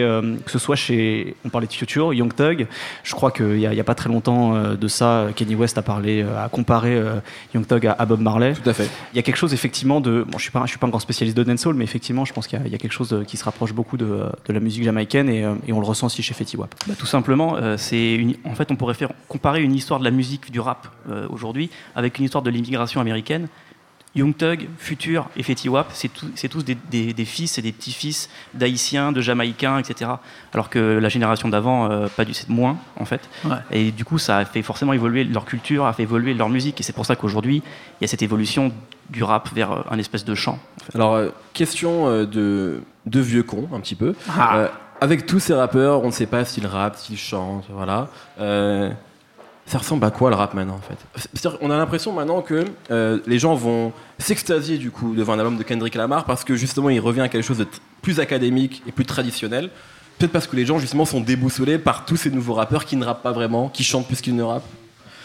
que 0.45 0.51
ce 0.51 0.59
soit 0.59 0.75
chez, 0.75 1.35
on 1.43 1.49
parlait 1.49 1.65
de 1.67 1.73
Future, 1.73 2.13
Young 2.13 2.33
Thug, 2.35 2.67
je 3.03 3.15
crois 3.15 3.31
qu'il 3.31 3.47
n'y 3.57 3.65
a, 3.79 3.83
pas 3.83 3.95
très 3.95 4.09
longtemps 4.09 4.53
de 4.75 4.87
ça, 4.87 5.27
Kenny 5.35 5.55
West 5.55 5.77
a 5.79 5.81
parlé, 5.81 6.21
a 6.23 6.49
comparé 6.49 7.01
Young 7.55 7.65
Thug 7.65 7.87
à, 7.87 7.93
à 7.93 8.05
Bob 8.05 8.19
Marley. 8.21 8.53
Tout 8.53 8.69
à 8.69 8.73
fait. 8.73 8.87
Il 9.13 9.15
y 9.15 9.19
a 9.19 9.23
quelque 9.23 9.37
chose 9.37 9.53
effectivement 9.55 10.01
de. 10.01 10.23
Bon, 10.29 10.37
je 10.37 10.43
suis 10.43 10.51
pas, 10.51 10.61
je 10.65 10.69
suis 10.69 10.77
pas 10.77 10.85
un 10.87 10.91
grand 10.91 10.99
spécialiste 10.99 11.35
de 11.35 11.43
dancehall, 11.43 11.73
mais 11.73 11.83
effectivement, 11.83 12.25
je 12.25 12.33
pense 12.33 12.45
qu'il 12.47 12.59
y, 12.59 12.61
a- 12.61 12.65
il 12.67 12.71
y 12.71 12.75
a 12.75 12.77
quelque 12.77 12.91
chose 12.91 13.09
de- 13.09 13.23
qui 13.23 13.37
se 13.37 13.43
rapproche 13.43 13.73
beaucoup 13.73 13.97
de, 13.97 14.25
de 14.45 14.53
la 14.53 14.59
musique 14.59 14.83
jamaïcaine 14.83 15.29
et, 15.29 15.45
et 15.67 15.73
on 15.73 15.79
le 15.79 15.85
ressent 15.85 16.05
aussi 16.07 16.21
chez 16.21 16.33
Fetty 16.33 16.57
Bah, 16.87 16.95
tout 16.97 17.05
simplement, 17.05 17.55
euh, 17.55 17.77
c'est 17.77 18.15
une- 18.15 18.35
en 18.43 18.55
fait, 18.55 18.71
on 18.71 18.75
pourrait 18.75 18.93
faire 18.95 19.11
comparer 19.27 19.61
une 19.61 19.73
histoire 19.75 19.99
de 19.99 20.05
la 20.05 20.11
musique 20.11 20.51
du 20.51 20.59
rap 20.59 20.87
euh, 21.09 21.27
aujourd'hui 21.29 21.69
avec 21.95 22.17
une 22.19 22.25
histoire 22.25 22.41
de 22.43 22.49
l'immigration 22.49 22.99
américaine. 22.99 23.47
Young 24.15 24.35
Thug, 24.35 24.67
Futur 24.79 25.29
et 25.37 25.43
Fetty 25.43 25.69
Wap, 25.69 25.91
c'est 25.93 26.07
tout- 26.11 26.31
c'est 26.33 26.47
tous 26.49 26.63
des, 26.65 26.75
des- 26.89 27.13
des 27.13 27.25
fils 27.25 27.59
et 27.59 27.61
des 27.61 27.71
petits-fils 27.71 28.27
d'Haïtiens, 28.55 29.11
de 29.11 29.21
Jamaïcains, 29.21 29.77
etc. 29.77 30.09
Alors 30.51 30.71
que 30.71 30.79
la 30.97 31.09
génération 31.09 31.47
d'avant, 31.47 31.91
euh, 31.91 32.07
pas 32.07 32.25
du, 32.25 32.33
c'est 32.33 32.49
moins 32.49 32.77
en 32.99 33.05
fait. 33.05 33.21
Ouais. 33.45 33.51
Et 33.71 33.91
du 33.91 34.05
coup, 34.05 34.17
ça 34.17 34.37
a 34.39 34.45
fait 34.45 34.63
forcément 34.63 34.93
évoluer 34.93 35.23
leur 35.25 35.45
culture, 35.45 35.85
a 35.85 35.93
fait 35.93 36.03
évoluer 36.03 36.33
leur 36.33 36.49
musique, 36.49 36.79
et 36.79 36.83
c'est 36.83 36.91
pour 36.93 37.05
ça 37.05 37.15
qu'aujourd'hui, 37.15 37.61
il 38.01 38.03
y 38.03 38.05
a 38.05 38.07
cette 38.07 38.23
évolution 38.23 38.71
du 39.11 39.23
rap 39.23 39.49
vers 39.53 39.85
un 39.91 39.99
espèce 39.99 40.25
de 40.25 40.33
chant. 40.33 40.57
Alors, 40.95 41.13
euh, 41.13 41.29
question 41.53 42.07
de, 42.25 42.81
de 43.05 43.19
vieux 43.19 43.43
con, 43.43 43.69
un 43.73 43.79
petit 43.79 43.95
peu. 43.95 44.15
Ah. 44.27 44.69
Avec 45.01 45.25
tous 45.25 45.39
ces 45.39 45.53
rappeurs, 45.53 46.03
on 46.03 46.07
ne 46.07 46.11
sait 46.11 46.25
pas 46.25 46.43
s'ils 46.43 46.67
rappent, 46.67 46.97
s'ils 46.97 47.17
chantent, 47.17 47.65
voilà. 47.69 48.09
Euh, 48.39 48.91
ça 49.65 49.77
ressemble 49.77 50.03
à 50.03 50.11
quoi 50.11 50.29
le 50.29 50.35
rap 50.35 50.53
maintenant, 50.53 50.75
en 50.75 50.81
fait? 50.81 51.57
On 51.61 51.71
a 51.71 51.77
l'impression 51.77 52.11
maintenant 52.11 52.41
que 52.41 52.65
euh, 52.91 53.19
les 53.25 53.39
gens 53.39 53.55
vont 53.55 53.93
s'extasier 54.17 54.77
du 54.77 54.91
coup 54.91 55.15
devant 55.15 55.33
un 55.33 55.39
album 55.39 55.57
de 55.57 55.63
Kendrick 55.63 55.95
Lamar 55.95 56.25
parce 56.25 56.43
que 56.43 56.55
justement, 56.55 56.89
il 56.89 56.99
revient 56.99 57.21
à 57.21 57.29
quelque 57.29 57.45
chose 57.45 57.59
de 57.59 57.67
plus 58.01 58.19
académique 58.19 58.81
et 58.87 58.91
plus 58.91 59.05
traditionnel. 59.05 59.69
Peut-être 60.17 60.31
parce 60.31 60.47
que 60.47 60.55
les 60.55 60.65
gens 60.65 60.79
justement 60.79 61.05
sont 61.05 61.21
déboussolés 61.21 61.77
par 61.77 62.05
tous 62.05 62.17
ces 62.17 62.31
nouveaux 62.31 62.55
rappeurs 62.55 62.83
qui 62.83 62.97
ne 62.97 63.05
rappent 63.05 63.23
pas 63.23 63.31
vraiment, 63.31 63.69
qui 63.69 63.83
chantent 63.83 64.07
plus 64.07 64.19
qu'ils 64.19 64.35
ne 64.35 64.43
rappent. 64.43 64.67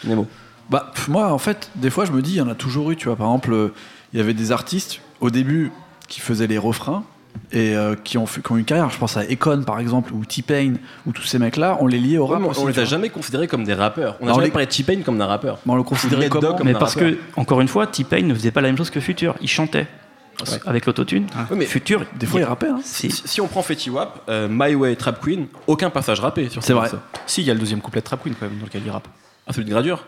Nemo. 0.05 0.27
Bah, 0.69 0.93
moi, 1.09 1.33
en 1.33 1.37
fait, 1.37 1.69
des 1.75 1.89
fois, 1.89 2.05
je 2.05 2.11
me 2.11 2.21
dis, 2.21 2.33
il 2.33 2.37
y 2.37 2.41
en 2.41 2.47
a 2.47 2.55
toujours 2.55 2.91
eu, 2.91 2.95
tu 2.95 3.07
vois. 3.07 3.15
Par 3.15 3.27
exemple, 3.27 3.51
euh, 3.51 3.73
il 4.13 4.19
y 4.19 4.21
avait 4.21 4.33
des 4.33 4.51
artistes, 4.51 5.01
au 5.19 5.29
début, 5.29 5.71
qui 6.07 6.21
faisaient 6.21 6.47
les 6.47 6.57
refrains 6.57 7.03
et 7.51 7.75
euh, 7.75 7.95
qui, 7.95 8.17
ont 8.17 8.25
qui 8.25 8.51
ont 8.51 8.55
eu 8.57 8.59
une 8.59 8.65
carrière. 8.65 8.89
Je 8.89 8.97
pense 8.97 9.17
à 9.17 9.23
Econ, 9.23 9.63
par 9.63 9.79
exemple, 9.79 10.13
ou 10.13 10.25
T-Pain, 10.25 10.73
ou 11.05 11.11
tous 11.11 11.23
ces 11.23 11.39
mecs-là, 11.39 11.77
on 11.81 11.87
les 11.87 11.99
liait 11.99 12.17
au 12.17 12.25
rap. 12.25 12.41
Ouais, 12.41 12.47
aussi, 12.49 12.59
on 12.61 12.67
les 12.67 12.79
a 12.79 12.85
jamais 12.85 13.09
considérés 13.09 13.47
comme 13.47 13.63
des 13.63 13.73
rappeurs. 13.73 14.17
On 14.21 14.27
a 14.27 14.31
on 14.31 14.33
jamais 14.35 14.45
les- 14.47 14.51
parlé 14.51 14.65
de 14.67 14.71
T-Pain 14.71 15.01
comme 15.03 15.17
d'un 15.17 15.25
rappeur. 15.27 15.59
Mais 15.65 15.73
on 15.73 15.75
le 15.75 15.83
considérait 15.83 16.25
Red 16.25 16.31
Dog 16.33 16.41
comment 16.41 16.57
comme 16.57 16.67
Mais 16.67 16.75
un 16.75 16.79
parce 16.79 16.95
rappeur. 16.95 17.11
que, 17.11 17.39
encore 17.39 17.61
une 17.61 17.67
fois, 17.67 17.87
T-Pain 17.87 18.21
ne 18.23 18.33
faisait 18.33 18.51
pas 18.51 18.61
la 18.61 18.69
même 18.69 18.77
chose 18.77 18.89
que 18.89 18.99
Futur. 18.99 19.35
Il 19.41 19.47
chantait 19.49 19.87
Ouais. 20.51 20.59
avec 20.65 20.85
l'autotune. 20.85 21.27
Ouais, 21.49 21.55
mais 21.55 21.65
Futur, 21.65 22.03
Des 22.19 22.25
fois, 22.25 22.41
il 22.41 22.43
rappait. 22.43 22.67
Hein. 22.67 22.79
Si, 22.83 23.09
si 23.09 23.39
on 23.39 23.47
prend 23.47 23.61
Fetty 23.61 23.89
Wap, 23.89 24.21
euh, 24.27 24.47
My 24.51 24.75
Way, 24.75 24.97
Trap 24.97 25.21
Queen, 25.23 25.47
aucun 25.65 25.89
passage 25.89 26.19
rappé 26.19 26.49
sur 26.49 26.61
C'est 26.61 26.69
ce 26.69 26.73
vrai. 26.73 26.89
Si, 27.25 27.41
il 27.41 27.47
y 27.47 27.51
a 27.51 27.53
le 27.53 27.59
deuxième 27.61 27.79
couplet 27.79 28.01
de 28.01 28.05
Trap 28.05 28.21
Queen 28.21 28.35
quand 28.37 28.47
même 28.49 28.59
dans 28.59 28.65
lequel 28.65 28.81
il 28.85 28.91
rappe. 28.91 29.07
Ah, 29.47 29.53
celui 29.53 29.63
de 29.65 29.69
Gradure? 29.71 30.03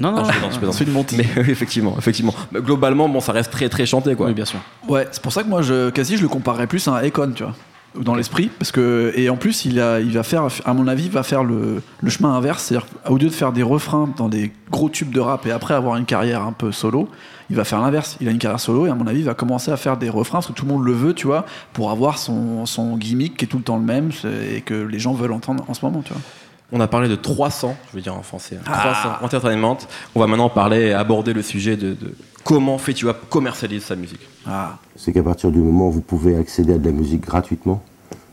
Non, 0.00 0.12
non, 0.12 0.18
Ah, 0.18 0.24
je 0.26 0.30
plaisante, 0.32 0.52
je 0.52 0.58
plaisante. 0.58 0.74
C'est 0.76 0.84
une 0.84 0.92
montée. 0.92 1.16
Mais 1.16 1.26
euh, 1.38 1.44
effectivement, 1.48 1.94
effectivement. 1.98 2.34
Mais 2.52 2.60
globalement, 2.60 3.08
bon, 3.08 3.20
ça 3.20 3.32
reste 3.32 3.50
très 3.50 3.68
très 3.68 3.86
chanté 3.86 4.14
quoi. 4.14 4.26
oui, 4.26 4.34
bien 4.34 4.44
sûr. 4.44 4.60
Ouais, 4.88 5.06
c'est 5.10 5.22
pour 5.22 5.32
ça 5.32 5.42
que 5.42 5.48
moi, 5.48 5.62
je, 5.62 5.90
quasi, 5.90 6.16
je 6.16 6.22
le 6.22 6.28
comparerais 6.28 6.66
plus 6.66 6.86
à 6.88 6.92
un 6.92 7.02
Econ, 7.06 7.32
tu 7.34 7.42
vois. 7.42 7.54
Dans 7.98 8.14
l'esprit, 8.14 8.50
parce 8.58 8.70
que 8.70 9.12
et 9.16 9.30
en 9.30 9.36
plus 9.36 9.64
il 9.64 9.80
a, 9.80 9.98
il 9.98 10.12
va 10.12 10.22
faire, 10.22 10.46
à 10.66 10.74
mon 10.74 10.86
avis, 10.86 11.06
il 11.06 11.10
va 11.10 11.22
faire 11.22 11.42
le, 11.42 11.82
le 12.00 12.10
chemin 12.10 12.34
inverse, 12.36 12.62
c'est-à-dire 12.64 12.86
au 13.08 13.16
lieu 13.16 13.28
de 13.28 13.32
faire 13.32 13.50
des 13.50 13.62
refrains 13.62 14.10
dans 14.18 14.28
des 14.28 14.52
gros 14.70 14.90
tubes 14.90 15.10
de 15.10 15.18
rap 15.20 15.46
et 15.46 15.50
après 15.50 15.72
avoir 15.72 15.96
une 15.96 16.04
carrière 16.04 16.42
un 16.42 16.52
peu 16.52 16.70
solo, 16.70 17.08
il 17.48 17.56
va 17.56 17.64
faire 17.64 17.80
l'inverse. 17.80 18.18
Il 18.20 18.28
a 18.28 18.30
une 18.30 18.38
carrière 18.38 18.60
solo 18.60 18.86
et 18.86 18.90
à 18.90 18.94
mon 18.94 19.06
avis, 19.06 19.20
il 19.20 19.24
va 19.24 19.32
commencer 19.34 19.70
à 19.72 19.78
faire 19.78 19.96
des 19.96 20.10
refrains 20.10 20.38
parce 20.38 20.48
que 20.48 20.52
tout 20.52 20.66
le 20.66 20.70
monde 20.72 20.84
le 20.84 20.92
veut, 20.92 21.14
tu 21.14 21.26
vois, 21.26 21.46
pour 21.72 21.90
avoir 21.90 22.18
son, 22.18 22.66
son 22.66 22.96
gimmick 22.98 23.38
qui 23.38 23.46
est 23.46 23.48
tout 23.48 23.56
le 23.56 23.64
temps 23.64 23.78
le 23.78 23.84
même 23.84 24.10
et 24.54 24.60
que 24.60 24.74
les 24.74 24.98
gens 24.98 25.14
veulent 25.14 25.32
entendre 25.32 25.64
en 25.66 25.72
ce 25.74 25.82
moment, 25.84 26.02
tu 26.02 26.12
vois. 26.12 26.22
On 26.70 26.80
a 26.80 26.86
parlé 26.88 27.08
de 27.08 27.14
300, 27.14 27.76
je 27.90 27.96
veux 27.96 28.02
dire 28.02 28.14
en 28.14 28.22
français, 28.22 28.56
hein, 28.60 28.64
Ah. 28.70 28.92
300 29.20 29.24
entertainment. 29.24 29.78
On 30.14 30.20
va 30.20 30.26
maintenant 30.26 30.50
parler, 30.50 30.92
aborder 30.92 31.32
le 31.32 31.42
sujet 31.42 31.76
de, 31.76 31.94
de 31.94 32.14
comment 32.44 32.76
Fetty 32.78 33.06
Wap 33.06 33.28
commercialise 33.30 33.84
sa 33.84 33.96
musique. 33.96 34.20
Ah, 34.46 34.76
c'est 34.96 35.12
qu'à 35.12 35.22
partir 35.22 35.50
du 35.50 35.58
moment 35.60 35.88
où 35.88 35.92
vous 35.92 36.00
pouvez 36.02 36.36
accéder 36.36 36.74
à 36.74 36.78
de 36.78 36.84
la 36.84 36.92
musique 36.92 37.22
gratuitement, 37.22 37.82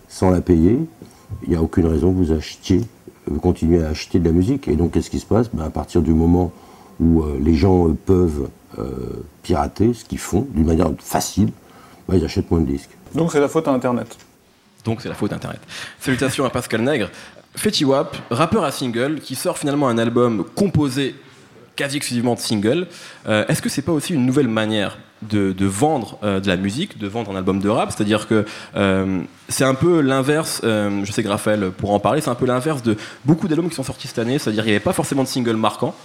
sans 0.10 0.32
la 0.32 0.42
payer, 0.42 0.78
il 1.44 1.50
n'y 1.50 1.56
a 1.56 1.62
aucune 1.62 1.86
raison 1.88 2.12
que 2.12 2.18
vous 2.18 2.32
achetiez, 2.34 2.82
vous 3.28 3.40
continuez 3.40 3.84
à 3.84 3.90
acheter 3.90 4.20
de 4.20 4.26
la 4.26 4.32
musique. 4.34 4.68
Et 4.68 4.76
donc, 4.76 4.92
qu'est-ce 4.92 5.10
qui 5.10 5.20
se 5.20 5.26
passe? 5.26 5.50
Ben, 5.54 5.64
À 5.64 5.70
partir 5.70 6.02
du 6.02 6.14
moment 6.14 6.52
où 7.00 7.24
euh, 7.24 7.38
les 7.42 7.56
gens 7.56 7.88
euh, 7.88 7.94
peuvent 8.06 8.50
euh, 8.80 9.24
pirater, 9.44 9.94
ce 9.94 10.04
qu'ils 10.06 10.20
font 10.20 10.46
d'une 10.52 10.66
manière 10.66 10.90
facile, 11.00 11.52
ben, 12.10 12.18
ils 12.18 12.26
achètent 12.26 12.52
moins 12.52 12.60
de 12.62 12.68
disques. 12.72 12.92
Donc 13.14 13.32
c'est 13.32 13.40
la 13.40 13.48
faute 13.48 13.68
à 13.68 13.72
Internet. 13.72 14.18
Donc 14.84 15.02
c'est 15.02 15.10
la 15.10 15.16
faute 15.16 15.32
d'Internet. 15.32 15.60
Salutations 16.00 16.46
à 16.46 16.52
Pascal 16.52 16.82
Nègre. 16.82 17.10
Fetty 17.56 17.86
Wap, 17.86 18.18
rappeur 18.30 18.64
à 18.64 18.72
single, 18.72 19.20
qui 19.20 19.36
sort 19.36 19.58
finalement 19.58 19.88
un 19.88 19.98
album 19.98 20.46
composé 20.56 21.16
quasi 21.76 21.98
exclusivement 21.98 22.36
de 22.36 22.40
singles. 22.40 22.88
Euh, 23.28 23.46
Est-ce 23.48 23.62
que 23.62 23.70
c'est 23.70 23.82
pas 23.82 23.92
aussi 23.92 24.14
une 24.14 24.26
nouvelle 24.26 24.48
manière 24.48 24.98
de, 25.22 25.54
vendre 25.66 26.18
euh, 26.24 26.40
de 26.40 26.48
la 26.48 26.58
musique, 26.58 26.98
de 26.98 27.08
vendre 27.08 27.32
un 27.32 27.36
album 27.36 27.60
de 27.60 27.70
rap? 27.70 27.92
C'est-à-dire 27.92 28.28
que 28.28 28.46
euh, 28.76 29.22
c'est 29.50 29.64
un 29.64 29.74
peu 29.74 30.02
l'inverse, 30.02 30.62
je 30.64 31.12
sais 31.12 31.24
que 31.24 31.28
Raphaël 31.28 31.72
pourra 31.72 31.94
en 31.94 32.00
parler, 32.00 32.22
c'est 32.22 32.30
un 32.30 32.36
peu 32.36 32.46
l'inverse 32.46 32.82
de 32.84 32.98
beaucoup 33.24 33.48
d'albums 33.48 33.70
qui 33.70 33.76
sont 33.76 33.84
sortis 33.84 34.08
cette 34.08 34.20
année, 34.20 34.40
c'est-à-dire 34.40 34.64
qu'il 34.64 34.72
n'y 34.72 34.76
avait 34.76 34.84
pas 34.84 34.94
forcément 34.94 35.24
de 35.24 35.28
singles 35.28 35.56
marquants. 35.56 35.96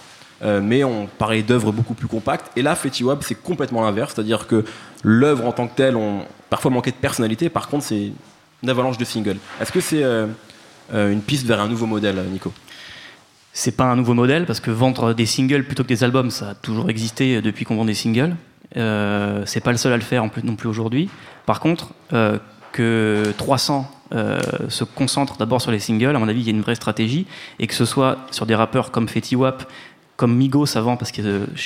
mais 0.43 0.85
on 0.85 1.07
parlait 1.07 1.43
d'œuvres 1.43 1.73
beaucoup 1.73 1.95
plus 1.95 2.09
compactes. 2.09 2.51
Et 2.57 2.63
là, 2.63 2.75
Fetty 2.75 3.05
Wap, 3.05 3.23
c'est 3.23 3.41
complètement 3.41 3.83
l'inverse, 3.83 4.13
c'est-à-dire 4.15 4.47
que 4.47 4.65
l'œuvre 5.03 5.47
en 5.47 5.53
tant 5.53 5.69
que 5.69 5.77
telle, 5.77 5.97
on 5.97 6.25
parfois 6.49 6.71
manquait 6.71 6.91
de 6.91 6.97
personnalité. 6.97 7.49
Par 7.49 7.69
contre, 7.69 7.85
c'est 7.85 8.13
une 8.63 8.69
avalanche 8.69 8.99
de 8.99 9.05
singles. 9.05 9.39
Est-ce 9.61 9.73
que 9.73 9.81
c'est 9.81 10.05
une 10.93 11.21
piste 11.21 11.47
vers 11.47 11.61
un 11.61 11.69
nouveau 11.69 11.87
modèle, 11.87 12.23
Nico 12.31 12.53
c'est 13.53 13.77
pas 13.77 13.85
un 13.85 13.97
nouveau 13.97 14.15
modèle 14.15 14.47
parce 14.47 14.61
que 14.61 14.71
vendre 14.71 15.13
des 15.13 15.27
singles 15.27 15.65
plutôt 15.65 15.83
que 15.83 15.89
des 15.89 16.05
albums, 16.05 16.31
ça 16.31 16.51
a 16.51 16.55
toujours 16.55 16.89
existé 16.89 17.43
depuis 17.43 17.65
qu'on 17.65 17.77
vend 17.77 17.85
des 17.85 17.95
singles. 17.95 18.37
Euh, 18.77 19.43
c'est 19.47 19.61
pas 19.61 19.73
le 19.73 19.77
seul 19.77 19.93
à 19.93 19.97
le 19.97 20.03
faire 20.03 20.25
non 20.45 20.57
plus 20.57 20.69
aujourd'hui. 20.69 21.11
Par 21.47 21.61
contre, 21.61 21.91
euh, 22.13 22.39
que 22.73 23.35
300 23.37 23.91
euh, 24.13 24.41
se 24.69 24.85
concentre 24.85 25.37
d'abord 25.37 25.61
sur 25.61 25.73
les 25.73 25.81
singles, 25.81 26.15
à 26.15 26.19
mon 26.19 26.29
avis, 26.29 26.41
il 26.41 26.47
y 26.47 26.49
a 26.49 26.53
une 26.53 26.63
vraie 26.63 26.77
stratégie 26.77 27.27
et 27.59 27.67
que 27.67 27.75
ce 27.75 27.85
soit 27.85 28.19
sur 28.31 28.47
des 28.47 28.55
rappeurs 28.55 28.93
comme 28.93 29.09
Fetty 29.09 29.35
Wap, 29.35 29.71
comme 30.17 30.37
Migos 30.37 30.77
avant, 30.77 30.97
parce 30.97 31.11
qu'il 31.11 31.25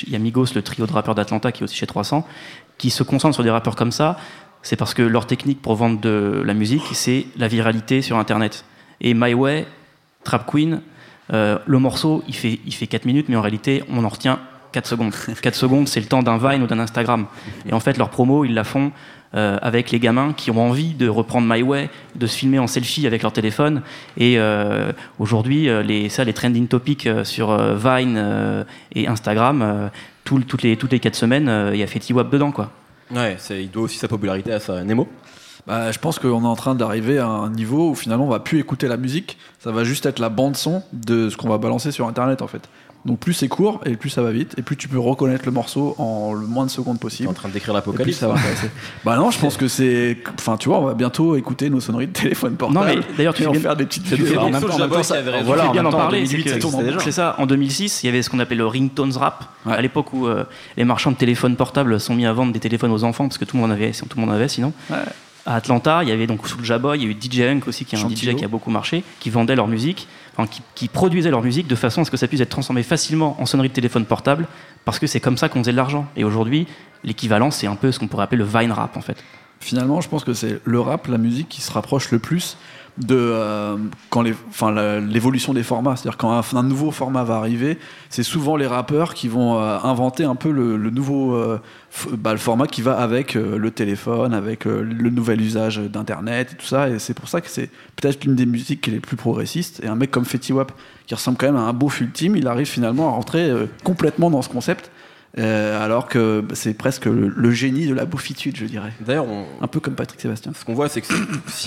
y 0.09 0.17
a 0.17 0.19
Migos, 0.19 0.55
le 0.55 0.63
trio 0.63 0.87
de 0.87 0.93
rappeurs 0.93 1.15
d'Atlanta 1.15 1.53
qui 1.53 1.63
est 1.63 1.65
aussi 1.65 1.77
chez 1.77 1.87
300, 1.87 2.27
qui 2.79 2.91
se 2.91 3.03
concentrent 3.03 3.35
sur 3.35 3.45
des 3.45 3.51
rappeurs 3.51 3.77
comme 3.77 3.93
ça. 3.93 4.17
C'est 4.63 4.77
parce 4.77 4.95
que 4.95 5.03
leur 5.03 5.27
technique 5.27 5.61
pour 5.61 5.75
vendre 5.75 6.01
de 6.01 6.43
la 6.45 6.55
musique, 6.55 6.85
c'est 6.93 7.27
la 7.37 7.49
viralité 7.49 8.01
sur 8.01 8.17
Internet. 8.17 8.65
Et 9.01 9.15
My 9.15 9.35
Way, 9.35 9.67
Trap 10.25 10.47
Queen, 10.51 10.81
euh, 11.33 11.59
le 11.67 11.79
morceau, 11.79 12.23
il 12.29 12.35
fait, 12.35 12.61
il 12.67 12.75
fait 12.75 12.87
4 12.87 13.05
minutes, 13.07 13.27
mais 13.29 13.37
en 13.37 13.41
réalité, 13.43 13.83
on 13.91 14.05
en 14.05 14.09
retient 14.09 14.39
4 14.73 14.87
secondes. 14.87 15.15
4 15.43 15.55
secondes, 15.55 15.89
c'est 15.89 16.01
le 16.01 16.07
temps 16.07 16.23
d'un 16.23 16.39
Vine 16.39 16.63
ou 16.63 16.67
d'un 16.67 16.79
Instagram. 16.79 17.27
Et 17.69 17.73
en 17.73 17.81
fait, 17.81 17.97
leur 17.99 18.11
promo, 18.11 18.45
ils 18.45 18.55
la 18.55 18.65
font 18.65 18.93
euh, 19.35 19.59
avec 19.63 19.91
les 19.91 19.99
gamins 19.99 20.33
qui 20.37 20.51
ont 20.51 20.61
envie 20.65 20.95
de 20.95 21.09
reprendre 21.09 21.47
My 21.53 21.63
Way, 21.63 21.91
de 22.15 22.27
se 22.27 22.37
filmer 22.37 22.59
en 22.59 22.67
selfie 22.67 23.07
avec 23.07 23.23
leur 23.23 23.33
téléphone. 23.33 23.83
Et 24.17 24.39
euh, 24.39 24.93
aujourd'hui, 25.19 25.69
les, 25.85 26.09
ça, 26.09 26.25
les 26.25 26.33
trending 26.33 26.69
topics 26.69 27.09
sur 27.25 27.57
Vine 27.77 28.65
et 28.95 29.09
Instagram, 29.09 29.91
tout- 30.25 30.41
toutes, 30.41 30.63
les, 30.63 30.77
toutes 30.77 30.93
les 30.93 31.01
4 31.01 31.15
semaines, 31.17 31.71
il 31.73 31.79
y 31.79 31.83
a 31.83 31.87
Fetty 31.87 32.13
Wap 32.13 32.31
dedans, 32.31 32.53
quoi. 32.53 32.71
Ouais, 33.11 33.37
il 33.51 33.71
doit 33.71 33.83
aussi 33.83 33.99
sa 33.99 34.09
popularité 34.09 34.53
à 34.53 34.61
ça. 34.61 34.83
Nemo 34.83 35.07
Bah, 35.67 35.91
je 35.93 35.99
pense 35.99 36.19
qu'on 36.19 36.43
est 36.45 36.47
en 36.47 36.57
train 36.57 36.75
d'arriver 36.75 37.19
à 37.19 37.27
un 37.27 37.51
niveau 37.51 37.91
où 37.91 37.95
finalement 37.95 38.27
on 38.27 38.31
va 38.31 38.41
plus 38.41 38.59
écouter 38.61 38.87
la 38.87 38.97
musique, 38.99 39.39
ça 39.61 39.71
va 39.73 39.83
juste 39.85 40.05
être 40.05 40.19
la 40.19 40.29
bande 40.29 40.57
son 40.57 40.83
de 40.93 41.31
ce 41.31 41.37
qu'on 41.39 41.49
va 41.49 41.57
balancer 41.59 41.91
sur 41.91 42.07
internet 42.07 42.43
en 42.43 42.47
fait. 42.47 42.69
Donc 43.07 43.19
plus 43.19 43.35
c'est 43.35 43.49
court 43.49 43.81
et 43.85 43.97
plus 43.97 44.09
ça 44.09 44.23
va 44.23 44.31
vite 44.31 44.55
et 44.57 44.63
plus 44.63 44.77
tu 44.79 44.89
peux 44.89 44.99
reconnaître 44.99 45.45
le 45.45 45.53
morceau 45.53 45.95
en 45.99 46.33
le 46.33 46.47
moins 46.47 46.65
de 46.65 46.71
secondes 46.71 46.97
T'es 46.97 47.03
possible. 47.03 47.29
en 47.29 47.35
train 47.35 47.49
de 47.49 47.53
décrire 47.55 47.75
l'apocalypse. 47.75 48.17
ça 48.19 48.29
va 48.29 48.35
passer. 48.35 48.71
bah 49.05 49.17
non, 49.17 49.31
je 49.31 49.39
pense 49.39 49.59
que 49.59 49.69
c'est. 49.69 50.17
Enfin, 50.39 50.57
tu 50.57 50.71
vois, 50.71 50.79
on 50.79 50.85
va 50.87 50.95
bientôt 50.95 51.37
écouter 51.37 51.69
nos 51.69 51.81
sonneries 51.81 52.07
de 52.07 52.13
téléphone 52.13 52.57
portable. 52.57 52.87
Non, 52.87 52.95
mais 52.95 53.01
d'ailleurs, 53.17 53.35
tu 53.35 53.43
bien- 53.47 53.61
faire 53.61 53.77
des 53.77 53.85
petites 53.85 54.07
vidéos. 54.07 54.39
En 54.41 54.49
même 54.49 54.63
temps- 54.63 54.69
en 54.81 55.03
ça-. 55.03 55.21
Voilà, 55.45 55.69
bien 55.69 55.85
en 55.85 55.91
parler. 55.91 56.23
2008, 56.25 56.43
c'est 56.45 56.49
ça 56.49 56.57
que- 56.57 56.61
tourne 56.63 56.83
déjà. 56.85 56.99
C'est 57.01 57.13
ça, 57.13 57.37
en 57.39 57.45
2006, 57.45 58.03
il 58.03 58.07
y 58.07 58.09
avait 58.09 58.23
ce 58.23 58.31
qu'on 58.31 58.39
appelait 58.39 58.57
le 58.57 58.67
ringtones 58.67 59.13
rap. 59.13 59.45
Ouais. 59.67 59.75
À 59.75 59.83
l'époque 59.83 60.13
où 60.15 60.27
euh, 60.27 60.45
les 60.79 60.85
marchands 60.85 61.11
de 61.11 61.17
téléphones 61.17 61.57
portables 61.57 62.01
sont 62.01 62.15
mis 62.15 62.25
à 62.25 62.33
vendre 62.33 62.55
des 62.55 62.61
téléphones 62.61 62.91
aux 62.93 63.05
enfants, 63.05 63.29
parce 63.29 63.37
que 63.37 63.45
tout 63.45 63.57
le 63.57 63.63
monde 63.63 63.71
en 63.71 63.75
avait, 63.75 63.91
tout 63.91 64.07
le 64.17 64.21
monde 64.23 64.31
en 64.31 64.35
avait 64.35 64.49
sinon. 64.49 64.73
À 65.47 65.57
Atlanta, 65.57 66.03
il 66.03 66.09
y 66.09 66.13
avait 66.13 66.27
donc 66.27 66.49
Soulja 66.49 66.79
Boy, 66.79 67.01
il 67.01 67.05
y 67.05 67.07
a 67.07 67.11
eu 67.11 67.17
DJ 67.21 67.41
Hunk 67.41 67.69
aussi, 67.69 67.85
qui 67.85 67.97
est 67.97 67.99
un. 67.99 68.09
DJ 68.09 68.35
qui 68.35 68.45
a 68.45 68.49
beaucoup 68.49 68.71
marché, 68.71 69.05
qui 69.21 69.29
vendait 69.29 69.55
leur 69.55 69.69
musique, 69.69 70.09
enfin, 70.33 70.47
qui, 70.47 70.63
qui 70.75 70.89
produisait 70.89 71.31
leur 71.31 71.43
musique 71.43 71.67
de 71.67 71.75
façon 71.75 72.01
à 72.01 72.05
ce 72.05 72.11
que 72.11 72.17
ça 72.17 72.29
puisse 72.29 72.41
être 72.41 72.49
transformé 72.49 72.83
facilement 72.83 73.37
en 73.39 73.45
sonnerie 73.45 73.69
de 73.69 73.75
téléphone 73.75 74.07
portable, 74.07 74.47
parce 74.87 74.99
que 74.99 75.07
c'est 75.07 75.21
comme 75.21 75.37
ça 75.37 75.51
qu'on 75.51 75.61
faisait 75.61 75.73
de 75.73 75.77
l'argent. 75.77 76.07
Et 76.17 76.25
aujourd'hui, 76.25 76.67
l'équivalent, 77.03 77.51
c'est 77.51 77.67
un 77.67 77.77
peu 77.77 77.93
ce 77.93 77.99
qu'on 77.99 78.09
pourrait 78.09 78.25
appeler 78.25 78.39
le 78.39 78.45
Vine 78.45 78.73
rap, 78.73 78.97
en 78.97 79.03
fait. 79.03 79.23
Finalement, 79.65 80.03
je 80.03 80.11
pense 80.11 80.25
que 80.25 80.35
c'est 80.35 80.61
le 80.67 80.79
rap, 80.79 81.07
la 81.07 81.17
musique 81.17 81.49
qui 81.49 81.63
se 81.63 81.73
rapproche 81.73 82.11
le 82.11 82.19
plus 82.19 82.59
de 82.99 83.17
euh, 83.17 83.79
quand 84.11 84.23
enfin, 84.51 85.01
l'évolution 85.01 85.55
des 85.55 85.63
formats. 85.63 85.97
C'est-à-dire 85.97 86.19
quand 86.19 86.39
un, 86.55 86.63
nouveau 86.63 86.91
format 86.91 87.25
va 87.25 87.37
arriver, 87.37 87.79
c'est 88.11 88.23
souvent 88.23 88.57
les 88.57 88.67
rappeurs 88.67 89.15
qui 89.15 89.27
vont 89.27 89.59
euh, 89.59 89.79
inventer 89.83 90.25
un 90.25 90.35
peu 90.35 90.51
le, 90.51 90.77
nouveau 90.91 91.35
euh, 91.35 91.59
bah, 92.11 92.33
le 92.33 92.39
format 92.39 92.67
qui 92.67 92.83
va 92.83 92.99
avec 92.99 93.33
le 93.37 93.71
téléphone, 93.71 94.35
avec 94.35 94.67
le 94.67 95.09
nouvel 95.09 95.41
usage 95.41 95.79
d'internet 95.79 96.51
et 96.53 96.57
tout 96.57 96.67
ça. 96.67 96.91
Et 96.91 96.99
c'est 96.99 97.15
pour 97.15 97.31
ça 97.31 97.41
que 97.41 97.49
c'est 97.49 97.71
peut-être 97.97 98.23
l'une 98.27 98.35
des 98.37 98.47
musiques 98.47 98.83
qui 98.83 98.91
est 98.91 98.93
les 98.93 99.01
plus 99.01 99.17
progressistes. 99.17 99.83
Et 99.83 99.87
un 99.87 99.95
mec 99.95 100.11
comme 100.11 100.27
Fetty 100.27 100.53
Wap, 100.53 100.73
qui 101.07 101.15
ressemble 101.15 101.39
quand 101.39 101.47
même 101.47 101.57
à 101.57 101.65
un 101.65 101.73
beau 101.73 101.89
ultime, 101.89 102.37
il 102.37 102.49
arrive 102.49 102.67
finalement 102.67 103.09
à 103.09 103.13
rentrer 103.13 103.51
complètement 103.83 104.29
dans 104.29 104.43
ce 104.43 104.51
concept. 104.51 104.91
Euh, 105.39 105.85
alors 105.85 106.07
que 106.07 106.45
c'est 106.53 106.75
presque 106.75 107.07
le, 107.07 107.29
le 107.29 107.51
génie 107.51 107.87
de 107.87 107.95
la 107.95 108.05
bouffitude, 108.05 108.57
je 108.57 108.67
dirais. 108.67 108.93
D'ailleurs, 109.01 109.27
on- 109.27 109.47
Un 109.61 109.67
peu 109.67 109.81
comme 109.81 109.95
Patrick 109.95 110.21
Sébastien. 110.21 110.53
ce 110.59 110.65
qu'on 110.65 110.75
voit, 110.75 110.89
c'est 110.89 111.01
que 111.01 111.09
ces 111.09 111.15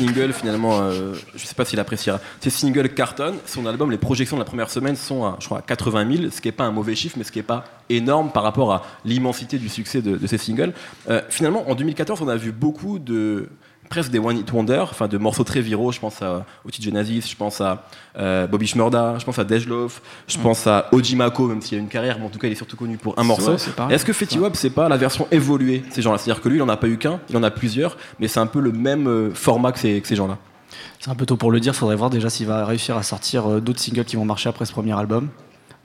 singles, 0.06 0.32
finalement, 0.34 0.80
euh, 0.82 1.14
je 1.36 1.46
sais 1.46 1.54
pas 1.56 1.66
s'il 1.66 1.80
appréciera. 1.80 2.20
Ces 2.40 2.50
singles 2.50 2.90
cartonnent. 2.90 3.38
Son 3.46 3.66
album, 3.66 3.92
les 3.92 3.98
projections 3.98 4.38
de 4.38 4.42
la 4.42 4.46
première 4.46 4.70
semaine 4.70 4.96
sont 4.96 5.26
à, 5.26 5.36
je 5.40 5.46
crois, 5.46 5.60
à 5.60 5.62
80 5.62 6.16
000, 6.18 6.32
ce 6.32 6.40
qui 6.42 6.48
n'est 6.48 6.52
pas 6.54 6.64
un 6.66 6.72
mauvais 6.72 6.96
chiffre, 6.96 7.16
mais 7.18 7.24
ce 7.26 7.32
qui 7.32 7.40
n'est 7.40 7.44
pas 7.44 7.66
énorme 7.90 8.32
par 8.32 8.44
rapport 8.44 8.72
à 8.74 8.84
l'immensité 9.06 9.58
du 9.58 9.68
succès 9.70 10.02
de, 10.02 10.16
de 10.18 10.28
ces 10.28 10.38
singles. 10.38 10.74
Euh, 11.10 11.22
finalement, 11.30 11.70
en 11.70 11.76
2014, 11.76 12.22
on 12.22 12.28
a 12.28 12.36
vu 12.38 12.52
beaucoup 12.52 13.00
de 13.00 13.50
presque 13.90 14.12
des 14.12 14.20
one 14.20 14.38
hit 14.38 14.52
wonder, 14.52 14.80
enfin 14.82 15.08
de 15.08 15.18
morceaux 15.18 15.44
très 15.44 15.62
viraux. 15.62 15.92
Je 15.92 16.00
pense 16.00 16.22
à 16.22 16.46
Otis 16.66 16.82
Genesis, 16.82 17.30
je 17.30 17.36
pense 17.36 17.62
à 17.62 17.84
euh, 18.18 18.48
Bobby 18.48 18.68
Shmurda, 18.68 19.16
je 19.20 19.26
pense 19.26 19.40
à 19.40 19.44
Dejlove, 19.44 20.00
je 20.28 20.38
pense 20.38 20.68
à 20.68 20.88
Ojimako, 20.92 21.48
même 21.48 21.62
s'il 21.62 21.78
a 21.78 21.82
une 21.82 21.88
carrière, 21.88 22.18
mais 22.20 22.26
en 22.26 22.30
tout 22.30 22.40
cas, 22.40 22.48
il 22.48 22.52
est 22.52 22.56
surtout 22.56 22.78
connu 22.78 22.98
pour 22.98 23.18
un 23.18 23.24
morceau. 23.24 23.56
Est-ce 23.90 24.06
que 24.06 24.14
Fetty 24.14 24.40
Wap, 24.40 24.56
c'est 24.56 24.70
pas 24.70 24.90
la 24.90 24.98
version 24.98 25.28
évoluée 25.32 25.80
de 25.80 25.94
ces 25.94 26.02
gens-là? 26.02 26.18
C'est-à-dire 26.18 26.42
que 26.42 26.50
lui, 26.50 26.58
il 26.58 26.62
en 26.62 26.70
a 26.70 26.78
pas 26.78 26.88
eu 26.88 26.98
qu'un, 26.98 27.20
il 27.30 27.38
en 27.38 27.44
a 27.44 27.52
plusieurs, 27.52 27.98
mais 28.20 28.28
c'est 28.28 28.40
un 28.40 28.48
peu 28.48 28.60
le 28.60 28.72
même 28.72 29.08
euh, 29.08 29.32
format 29.34 29.72
que 29.72 29.80
ces, 29.80 30.02
que 30.02 30.08
ces 30.08 30.16
gens-là. 30.16 30.38
C'est 31.00 31.10
un 31.10 31.16
peu 31.16 31.26
tôt 31.26 31.38
pour 31.38 31.52
le 31.52 31.60
dire, 31.60 31.76
faudrait 31.76 31.96
voir 31.96 32.10
déjà 32.10 32.30
s'il 32.30 32.48
va 32.48 32.66
réussir 32.66 32.98
à 32.98 33.04
sortir 33.04 33.48
euh, 33.48 33.62
d'autres 33.62 33.80
singles 33.80 34.06
qui 34.06 34.16
vont 34.16 34.26
marcher 34.26 34.50
après 34.50 34.66
ce 34.66 34.72
premier 34.72 34.98
album. 34.98 35.30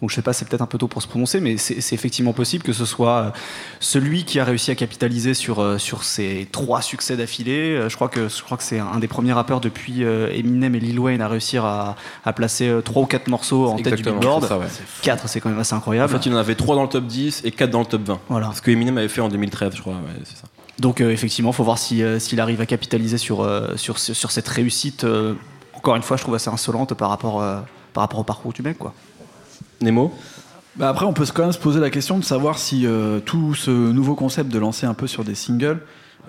Donc 0.02 0.10
je 0.10 0.16
sais 0.16 0.20
pas, 0.22 0.32
c'est 0.34 0.46
peut-être 0.48 0.60
un 0.62 0.66
peu 0.66 0.76
tôt 0.78 0.88
pour 0.88 1.00
se 1.00 1.06
prononcer, 1.06 1.40
mais 1.40 1.56
c'est 1.56 1.94
effectivement 1.94 2.32
possible 2.32 2.64
que 2.64 2.72
ce 2.72 2.84
soit 2.84 3.16
euh, 3.18 3.30
celui 3.78 4.24
qui 4.24 4.40
a 4.40 4.44
réussi 4.44 4.70
à 4.72 4.74
capitaliser 4.74 5.32
sur, 5.32 5.60
euh, 5.60 5.78
sur 5.78 6.02
ces 6.02 6.48
trois 6.50 6.82
succès 6.82 7.16
d'affilée. 7.16 7.76
Euh, 7.76 7.88
Je 7.88 7.94
crois 7.94 8.08
que, 8.08 8.28
je 8.28 8.42
crois 8.42 8.56
que 8.58 8.64
c'est 8.64 8.80
un 8.80 8.98
des 8.98 9.06
premiers 9.08 9.32
rappeurs 9.32 9.60
depuis 9.60 10.02
Eminem 10.02 10.74
et 10.74 10.80
Lil 10.80 10.98
Wayne 10.98 11.20
à 11.22 11.28
réussir 11.28 11.64
à, 11.64 11.94
à 12.24 12.32
placer 12.32 12.70
trois 12.84 13.02
ou 13.02 13.06
quatre 13.06 13.28
morceaux 13.28 13.68
en 13.68 13.76
tête 13.76 13.94
du 13.94 14.02
Billboard. 14.02 14.44
ça, 14.46 14.58
ouais. 14.58 14.66
Quatre, 15.02 15.28
c'est 15.28 15.40
quand 15.40 15.50
même 15.50 15.58
assez 15.60 15.74
En 15.74 15.78
incroyable. 15.78 16.12
fait, 16.12 16.26
il 16.26 16.34
en 16.34 16.36
avait 16.36 16.56
3 16.56 16.74
dans 16.74 16.82
le 16.82 16.88
top 16.88 17.06
10 17.06 17.42
et 17.44 17.52
4 17.52 17.70
dans 17.70 17.78
le 17.80 17.86
top 17.86 18.02
20. 18.02 18.18
Voilà. 18.28 18.50
Ce 18.54 18.60
que 18.60 18.70
Eminem 18.72 18.98
avait 18.98 19.06
fait 19.08 19.20
en 19.20 19.28
2013, 19.28 19.76
je 19.76 19.80
crois. 19.82 19.92
ouais, 19.94 20.00
c'est 20.24 20.36
ça. 20.36 20.44
Donc 20.80 21.00
euh, 21.00 21.10
effectivement, 21.12 21.52
faut 21.52 21.62
voir 21.62 21.78
si, 21.78 22.02
euh, 22.02 22.18
s'il 22.18 22.40
arrive 22.40 22.60
à 22.60 22.66
capitaliser 22.66 23.18
sur, 23.18 23.40
euh, 23.42 23.76
sur, 23.76 23.98
sur, 24.00 24.16
sur 24.16 24.30
cette 24.32 24.48
réussite. 24.48 25.04
euh, 25.04 25.34
encore 25.74 25.94
une 25.94 26.02
fois, 26.02 26.16
je 26.16 26.22
trouve 26.22 26.34
assez 26.34 26.50
insolente 26.50 26.94
par 26.94 27.08
rapport, 27.10 27.40
euh, 27.40 27.60
par 27.92 28.02
rapport 28.02 28.18
au 28.20 28.24
parcours 28.24 28.52
du 28.52 28.62
mec. 28.62 28.78
Quoi. 28.78 28.92
Nemo 29.82 30.14
Bah 30.76 30.88
après, 30.88 31.06
on 31.06 31.12
peut 31.12 31.26
quand 31.32 31.42
même 31.42 31.52
se 31.52 31.58
poser 31.58 31.80
la 31.80 31.90
question 31.90 32.18
de 32.18 32.24
savoir 32.24 32.58
si 32.58 32.86
euh, 32.86 33.20
tout 33.20 33.54
ce 33.54 33.70
nouveau 33.70 34.14
concept 34.14 34.50
de 34.50 34.58
lancer 34.58 34.86
un 34.86 34.94
peu 34.94 35.06
sur 35.06 35.24
des 35.24 35.34
singles, 35.34 35.80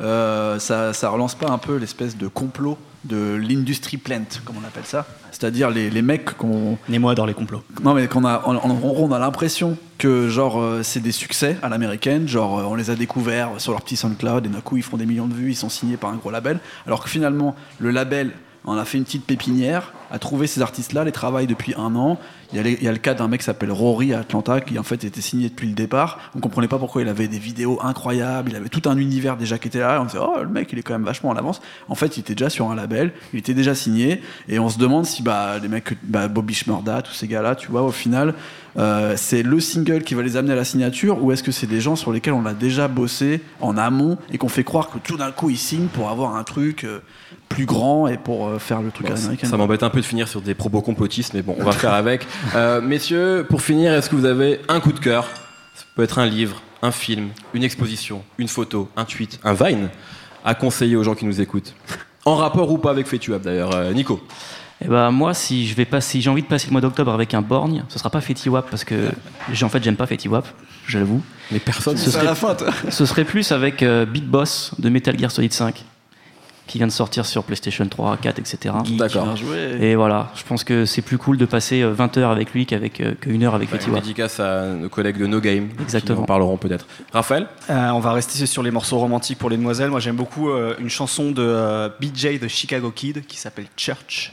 euh, 0.02 0.60
ça, 0.60 0.94
ça 0.94 1.10
relance 1.10 1.36
pas 1.36 1.50
un 1.50 1.58
peu 1.58 1.78
l'espèce 1.78 2.18
de 2.18 2.28
complot 2.28 2.78
de 3.04 3.36
l'industry 3.36 3.98
plant, 3.98 4.26
comme 4.46 4.56
on 4.62 4.66
appelle 4.66 4.86
ça? 4.86 5.06
C'est-à-dire 5.32 5.70
les, 5.70 5.90
les 5.90 6.02
mecs 6.02 6.38
qu'on 6.38 6.78
Nemo 6.90 7.10
adore 7.10 7.26
les 7.26 7.34
complots. 7.34 7.64
non 7.84 7.94
mais 7.94 8.08
qu'on 8.08 8.26
a, 8.26 8.40
gros, 8.40 8.96
on 9.06 9.12
a 9.12 9.20
l'impression 9.20 9.78
que 9.98 10.30
genre 10.30 10.62
euh, 10.62 10.84
c'est 10.84 11.02
des 11.02 11.12
succès 11.12 11.58
à 11.62 11.70
l'américaine, 11.70 12.28
genre 12.28 12.60
euh, 12.60 12.64
on 12.64 12.76
les 12.76 12.90
a 12.90 12.96
découverts 12.96 13.50
sur 13.58 13.72
leur 13.74 13.82
petit 13.82 13.98
SoundCloud 13.98 14.46
et 14.46 14.50
d'un 14.50 14.62
coup 14.62 14.78
ils 14.78 14.84
font 14.84 14.98
des 14.98 15.06
millions 15.06 15.28
de 15.28 15.34
vues, 15.34 15.52
ils 15.52 15.56
sont 15.56 15.70
signés 15.70 15.98
par 15.98 16.12
un 16.12 16.16
gros 16.16 16.32
label, 16.32 16.60
alors 16.88 17.04
que 17.04 17.10
finalement 17.10 17.56
le 17.80 17.92
label 17.92 18.32
en 18.66 18.78
a 18.78 18.86
fait 18.86 18.98
une 18.98 19.04
petite 19.04 19.26
pépinière, 19.26 19.94
a 20.12 20.20
trouvé 20.20 20.48
ces 20.48 20.62
artistes-là, 20.62 21.04
les 21.04 21.12
travaille 21.12 21.48
depuis 21.48 21.74
un 21.76 21.96
an. 21.96 22.20
Il 22.54 22.84
y 22.84 22.88
a, 22.88 22.92
le 22.92 22.98
cas 23.00 23.16
d'un 23.16 23.28
mec 23.28 23.40
qui 23.40 23.46
s'appelle 23.46 23.72
Rory 23.72 24.14
à 24.14 24.20
Atlanta 24.20 24.62
qui 24.62 24.78
en 24.78 24.84
fait 24.84 25.04
était 25.04 25.22
signé 25.22 25.50
depuis 25.50 25.68
le 25.68 25.74
départ. 25.74 26.20
On 26.36 26.40
comprenait 26.40 26.68
pas 26.68 26.78
pourquoi 26.78 27.02
il 27.02 27.10
avait 27.10 27.28
des 27.28 27.40
vidéos 27.40 27.80
incroyables, 27.82 28.52
il 28.52 28.56
avait 28.56 28.70
tout 28.70 28.88
un 28.88 28.96
univers 28.98 29.38
déjà 29.38 29.58
qui 29.58 29.70
était 29.70 29.80
là. 29.80 30.00
On 30.00 30.08
se 30.08 30.14
disait 30.14 30.24
oh 30.24 30.44
le 30.44 30.50
mec 30.50 30.72
il 30.72 30.78
est 30.78 30.84
quand 30.84 30.94
même 30.94 31.04
vachement 31.04 31.32
en 31.32 31.36
avance. 31.36 31.62
En 31.90 31.96
fait 31.96 32.16
il 32.16 32.20
était 32.20 32.36
déjà 32.36 32.52
sur 32.52 32.70
un 32.70 32.76
label, 32.76 33.12
il 33.34 33.40
était 33.40 33.56
déjà 33.56 33.74
signé 33.74 34.22
et 34.48 34.60
on 34.60 34.70
se 34.70 34.78
demande 34.78 35.08
si 35.08 35.24
bah 35.24 35.58
les 35.60 35.68
mecs 35.68 35.96
bah, 36.04 36.28
Bobby 36.28 36.54
Shmurda, 36.54 37.02
tous 37.02 37.14
ces 37.14 37.28
gars-là, 37.28 37.56
tu 37.56 37.72
vois 37.72 37.82
au 37.82 37.92
final 37.92 38.36
euh, 38.78 39.14
c'est 39.18 39.44
le 39.44 39.60
single 39.60 40.04
qui 40.04 40.16
va 40.16 40.24
les 40.24 40.36
amener 40.38 40.54
à 40.54 40.56
la 40.56 40.66
signature 40.66 41.24
ou 41.24 41.32
est-ce 41.32 41.44
que 41.44 41.52
c'est 41.52 41.68
des 41.68 41.82
gens 41.82 41.96
sur 41.96 42.12
lesquels 42.12 42.34
on 42.34 42.46
a 42.46 42.54
déjà 42.54 42.88
bossé 42.88 43.42
en 43.62 43.78
amont 43.78 44.18
et 44.32 44.38
qu'on 44.38 44.50
fait 44.50 44.64
croire 44.64 44.90
que 44.90 44.98
tout 44.98 45.18
d'un 45.18 45.32
coup 45.32 45.50
ils 45.50 45.58
signent 45.58 45.88
pour 45.88 46.10
avoir 46.10 46.36
un 46.36 46.44
truc 46.44 46.84
euh, 46.84 47.00
plus 47.50 47.66
grand 47.66 48.08
et 48.08 48.18
pour 48.18 48.48
euh, 48.48 48.60
faire 48.60 48.82
le 48.82 48.92
truc 48.92 49.08
Bon, 49.08 49.14
américain 49.14 49.48
Ça 49.48 49.58
m'embête 49.58 49.84
un 49.84 49.90
peu 49.90 50.02
de 50.02 50.06
finir 50.06 50.28
sur 50.28 50.42
des 50.42 50.56
propos 50.56 50.82
complotistes, 50.82 51.34
mais 51.34 51.42
bon, 51.42 51.56
on 51.60 51.64
va 51.64 51.72
faire 51.72 51.94
avec. 51.94 52.26
Messieurs, 52.82 53.46
pour 53.48 53.62
finir, 53.62 53.94
est-ce 53.94 54.10
que 54.10 54.16
vous 54.16 54.26
avez 54.26 54.60
un 54.68 54.80
coup 54.80 54.92
de 54.92 55.00
cœur? 55.00 55.28
Ça 55.76 55.86
peut 55.96 56.04
être 56.04 56.20
un 56.20 56.26
livre, 56.26 56.62
un 56.82 56.92
film, 56.92 57.30
une 57.54 57.64
exposition, 57.64 58.24
une 58.38 58.48
photo, 58.48 58.90
un 58.96 59.06
tweet, 59.06 59.40
un 59.44 59.54
Vine 59.54 59.90
à 60.46 60.56
conseiller 60.56 60.96
aux 60.96 61.04
gens 61.04 61.16
qui 61.16 61.26
nous 61.26 61.42
écoutent? 61.42 61.74
En 62.26 62.36
rapport 62.36 62.72
ou 62.72 62.78
pas 62.78 62.92
avec 62.92 63.08
Wap 63.28 63.42
d'ailleurs. 63.42 63.92
Nico? 63.94 64.22
Et 64.84 64.88
bah 64.88 65.12
moi, 65.12 65.34
si 65.34 65.68
je 65.68 65.76
vais 65.76 65.86
passer, 65.86 66.12
si 66.12 66.22
j'ai 66.22 66.30
envie 66.30 66.42
de 66.42 66.48
passer 66.48 66.68
le 66.68 66.74
mois 66.74 66.82
d'octobre 66.82 67.12
avec 67.12 67.34
un 67.34 67.42
borgne, 67.42 67.84
ce 67.88 67.98
sera 67.98 68.10
pas 68.10 68.22
Fetty 68.22 68.50
Wap 68.50 68.70
parce 68.70 68.84
que 68.84 69.10
en 69.62 69.70
fait 69.70 69.84
j'aime 69.84 69.96
pas 69.96 70.08
Fetty 70.08 70.28
Wap, 70.28 70.48
je 70.86 71.00
l'avoue. 71.00 71.22
Mais 71.52 71.60
personne. 71.60 71.98
Ce 71.98 72.12
serait, 72.12 72.26
la 72.26 72.36
fin, 72.36 72.56
toi. 72.56 72.68
ce 72.90 73.06
serait 73.06 73.24
plus 73.24 73.52
avec 73.52 73.84
euh, 73.84 74.06
Beat 74.06 74.28
Boss 74.28 74.74
de 74.80 74.90
Metal 74.90 75.18
Gear 75.18 75.32
Solid 75.32 75.54
5 75.54 75.84
qui 76.66 76.78
vient 76.78 76.88
de 76.88 76.92
sortir 76.92 77.26
sur 77.26 77.44
PlayStation 77.44 77.86
3, 77.88 78.18
4, 78.18 78.40
etc. 78.40 78.74
D'accord. 78.98 79.28
Et 79.82 79.96
voilà, 79.96 80.32
je 80.36 80.44
pense 80.44 80.64
que 80.64 80.86
c'est 80.86 81.02
plus 81.02 81.18
cool 81.18 81.38
de 81.38 81.46
passer 81.46 81.82
euh, 81.82 81.92
20 81.92 82.18
heures 82.18 82.32
avec 82.32 82.54
lui 82.54 82.66
qu'avec 82.66 83.02
euh, 83.02 83.14
qu'une 83.20 83.44
heure 83.44 83.54
avec 83.56 83.70
Une 83.72 83.94
Wap. 83.94 84.02
dédicace 84.02 84.40
à 84.40 84.68
nos 84.68 84.88
collègues 84.90 85.18
de 85.18 85.28
No 85.28 85.42
Game. 85.42 85.70
Exactement. 85.82 86.20
Qui 86.20 86.24
en 86.24 86.26
parleront 86.26 86.58
peut-être. 86.58 86.86
Raphaël? 87.12 87.48
Euh, 87.70 87.90
on 87.90 88.00
va 88.00 88.14
rester 88.14 88.46
sur 88.46 88.64
les 88.64 88.72
morceaux 88.72 88.98
romantiques 88.98 89.38
pour 89.38 89.50
les 89.50 89.58
demoiselles. 89.58 89.90
Moi, 89.90 90.00
j'aime 90.00 90.16
beaucoup 90.16 90.50
euh, 90.50 90.76
une 90.80 90.90
chanson 90.90 91.32
de 91.32 91.42
euh, 91.44 91.90
BJ 92.00 92.40
de 92.40 92.48
Chicago 92.48 92.92
Kid 92.96 93.26
qui 93.28 93.38
s'appelle 93.38 93.66
Church, 93.78 94.32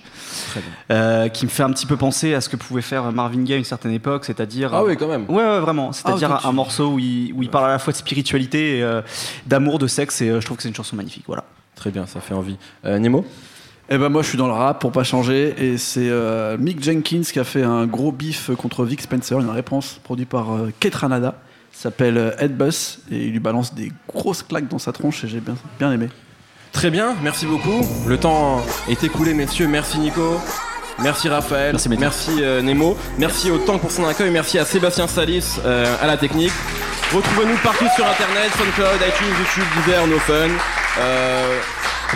Très 0.51 0.61
bien. 0.61 0.71
euh, 0.97 1.29
qui 1.29 1.45
me 1.47 1.51
fait 1.51 1.65
un 1.65 1.71
petit 1.73 1.87
peu 1.87 1.97
penser 1.97 2.35
à 2.35 2.41
ce 2.41 2.49
que 2.49 2.57
pouvait 2.57 2.83
faire 2.83 3.11
Marvin 3.13 3.43
Gaye 3.43 3.55
à 3.55 3.59
une 3.59 3.65
certaine 3.65 3.93
époque, 3.93 4.25
c'est-à-dire. 4.25 4.71
Ah 4.73 4.85
oui, 4.85 4.97
quand 4.97 5.09
même. 5.09 5.25
Ouais, 5.29 5.43
ouais, 5.43 5.59
vraiment. 5.61 5.93
C'est-à-dire 5.93 6.31
Ah, 6.33 6.47
un, 6.47 6.51
tu- 6.51 6.55
morceau 6.55 6.89
où 6.93 6.99
il, 7.01 7.33
où 7.35 7.43
il 7.43 7.51
parle 7.51 7.65
à 7.67 7.73
la 7.73 7.79
fois 7.81 7.93
de 7.93 7.99
spiritualité, 7.99 8.79
et, 8.79 8.83
euh, 8.83 9.03
d'amour, 9.47 9.79
de 9.81 9.87
sexe, 9.89 10.21
et 10.21 10.29
euh, 10.29 10.41
je 10.41 10.47
trouve 10.47 10.57
que 10.59 10.63
c'est 10.63 10.69
une 10.69 10.75
chanson 10.75 10.95
magnifique. 10.97 11.25
Voilà. 11.27 11.45
Très 11.75 11.91
bien, 11.91 12.07
ça 12.07 12.21
fait 12.21 12.35
envie. 12.35 12.57
Euh, 12.85 12.99
Nemo 12.99 13.25
Eh 13.89 13.99
ben 13.99 14.09
moi 14.09 14.23
je 14.23 14.29
suis 14.29 14.39
dans 14.39 14.47
le 14.47 14.53
rap 14.53 14.81
pour 14.81 14.93
pas 14.93 15.05
changer 15.05 15.55
et 15.59 15.79
c'est 15.79 16.09
euh, 16.09 16.57
Mick 16.59 16.83
Jenkins 16.83 17.23
qui 17.23 17.39
a 17.39 17.45
fait 17.45 17.63
un 17.63 17.87
gros 17.87 18.13
bif 18.13 18.51
contre 18.57 18.85
Vic 18.85 19.01
Spencer, 19.01 19.41
une 19.41 19.51
réponse 19.51 20.01
produite 20.03 20.29
par 20.29 20.53
euh, 20.53 20.73
Kate 20.79 20.95
Ranada, 20.95 21.37
s'appelle 21.73 22.19
euh, 22.19 22.31
Headbus 22.39 23.01
et 23.11 23.27
il 23.27 23.33
lui 23.33 23.41
balance 23.41 23.75
des 23.75 23.93
grosses 24.09 24.43
claques 24.43 24.69
dans 24.69 24.79
sa 24.79 24.93
tronche 24.93 25.25
et 25.25 25.29
j'ai 25.29 25.41
bien, 25.41 25.55
bien 25.79 25.93
aimé. 25.93 26.09
Très 26.73 26.91
bien, 26.91 27.17
merci 27.23 27.47
beaucoup. 27.47 27.81
Le 28.07 28.17
temps 28.17 28.61
est 28.89 29.03
écoulé, 29.03 29.35
messieurs. 29.35 29.67
Merci 29.67 29.99
Nico. 29.99 30.39
Merci 31.03 31.29
Raphaël. 31.29 31.77
Merci, 31.99 32.31
euh, 32.43 32.63
Nemo. 32.63 32.97
Merci 33.19 33.51
au 33.51 33.59
temps 33.59 33.79
pour 33.79 33.91
son 33.91 34.07
accueil. 34.07 34.31
Merci 34.31 34.59
à 34.59 34.65
Sébastien 34.65 35.07
Salis 35.07 35.57
euh, 35.65 35.97
à 36.01 36.07
la 36.07 36.17
technique. 36.17 36.53
Retrouvez-nous 37.13 37.57
partout 37.65 37.89
sur 37.97 38.07
internet, 38.07 38.51
SoundCloud, 38.57 39.01
iTunes, 39.09 39.35
YouTube, 39.39 39.65
Deezer, 39.85 40.07
No 40.07 40.19
Fun. 40.19 40.51
Euh, 40.99 41.61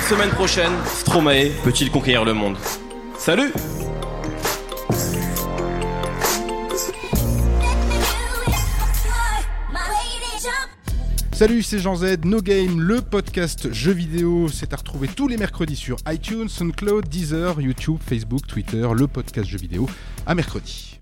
semaine 0.08 0.30
prochaine, 0.30 0.72
Stromae 0.86 1.50
peut-il 1.62 1.90
conquérir 1.90 2.24
le 2.24 2.34
monde? 2.34 2.56
Salut 3.18 3.52
Salut, 11.32 11.62
c'est 11.62 11.80
Jean 11.80 11.96
Z, 11.96 12.24
No 12.24 12.40
Game, 12.40 12.80
le 12.80 13.00
podcast 13.00 13.72
jeux 13.72 13.92
vidéo. 13.92 14.48
C'est 14.48 14.72
à 14.72 14.76
retrouver 14.76 15.08
tous 15.08 15.26
les 15.26 15.36
mercredis 15.36 15.74
sur 15.74 15.96
iTunes, 16.08 16.48
SoundCloud, 16.48 17.08
Deezer, 17.08 17.60
YouTube, 17.60 17.98
Facebook, 18.06 18.46
Twitter, 18.46 18.86
le 18.94 19.08
podcast 19.08 19.48
jeux 19.48 19.58
vidéo. 19.58 19.88
À 20.26 20.36
mercredi. 20.36 21.00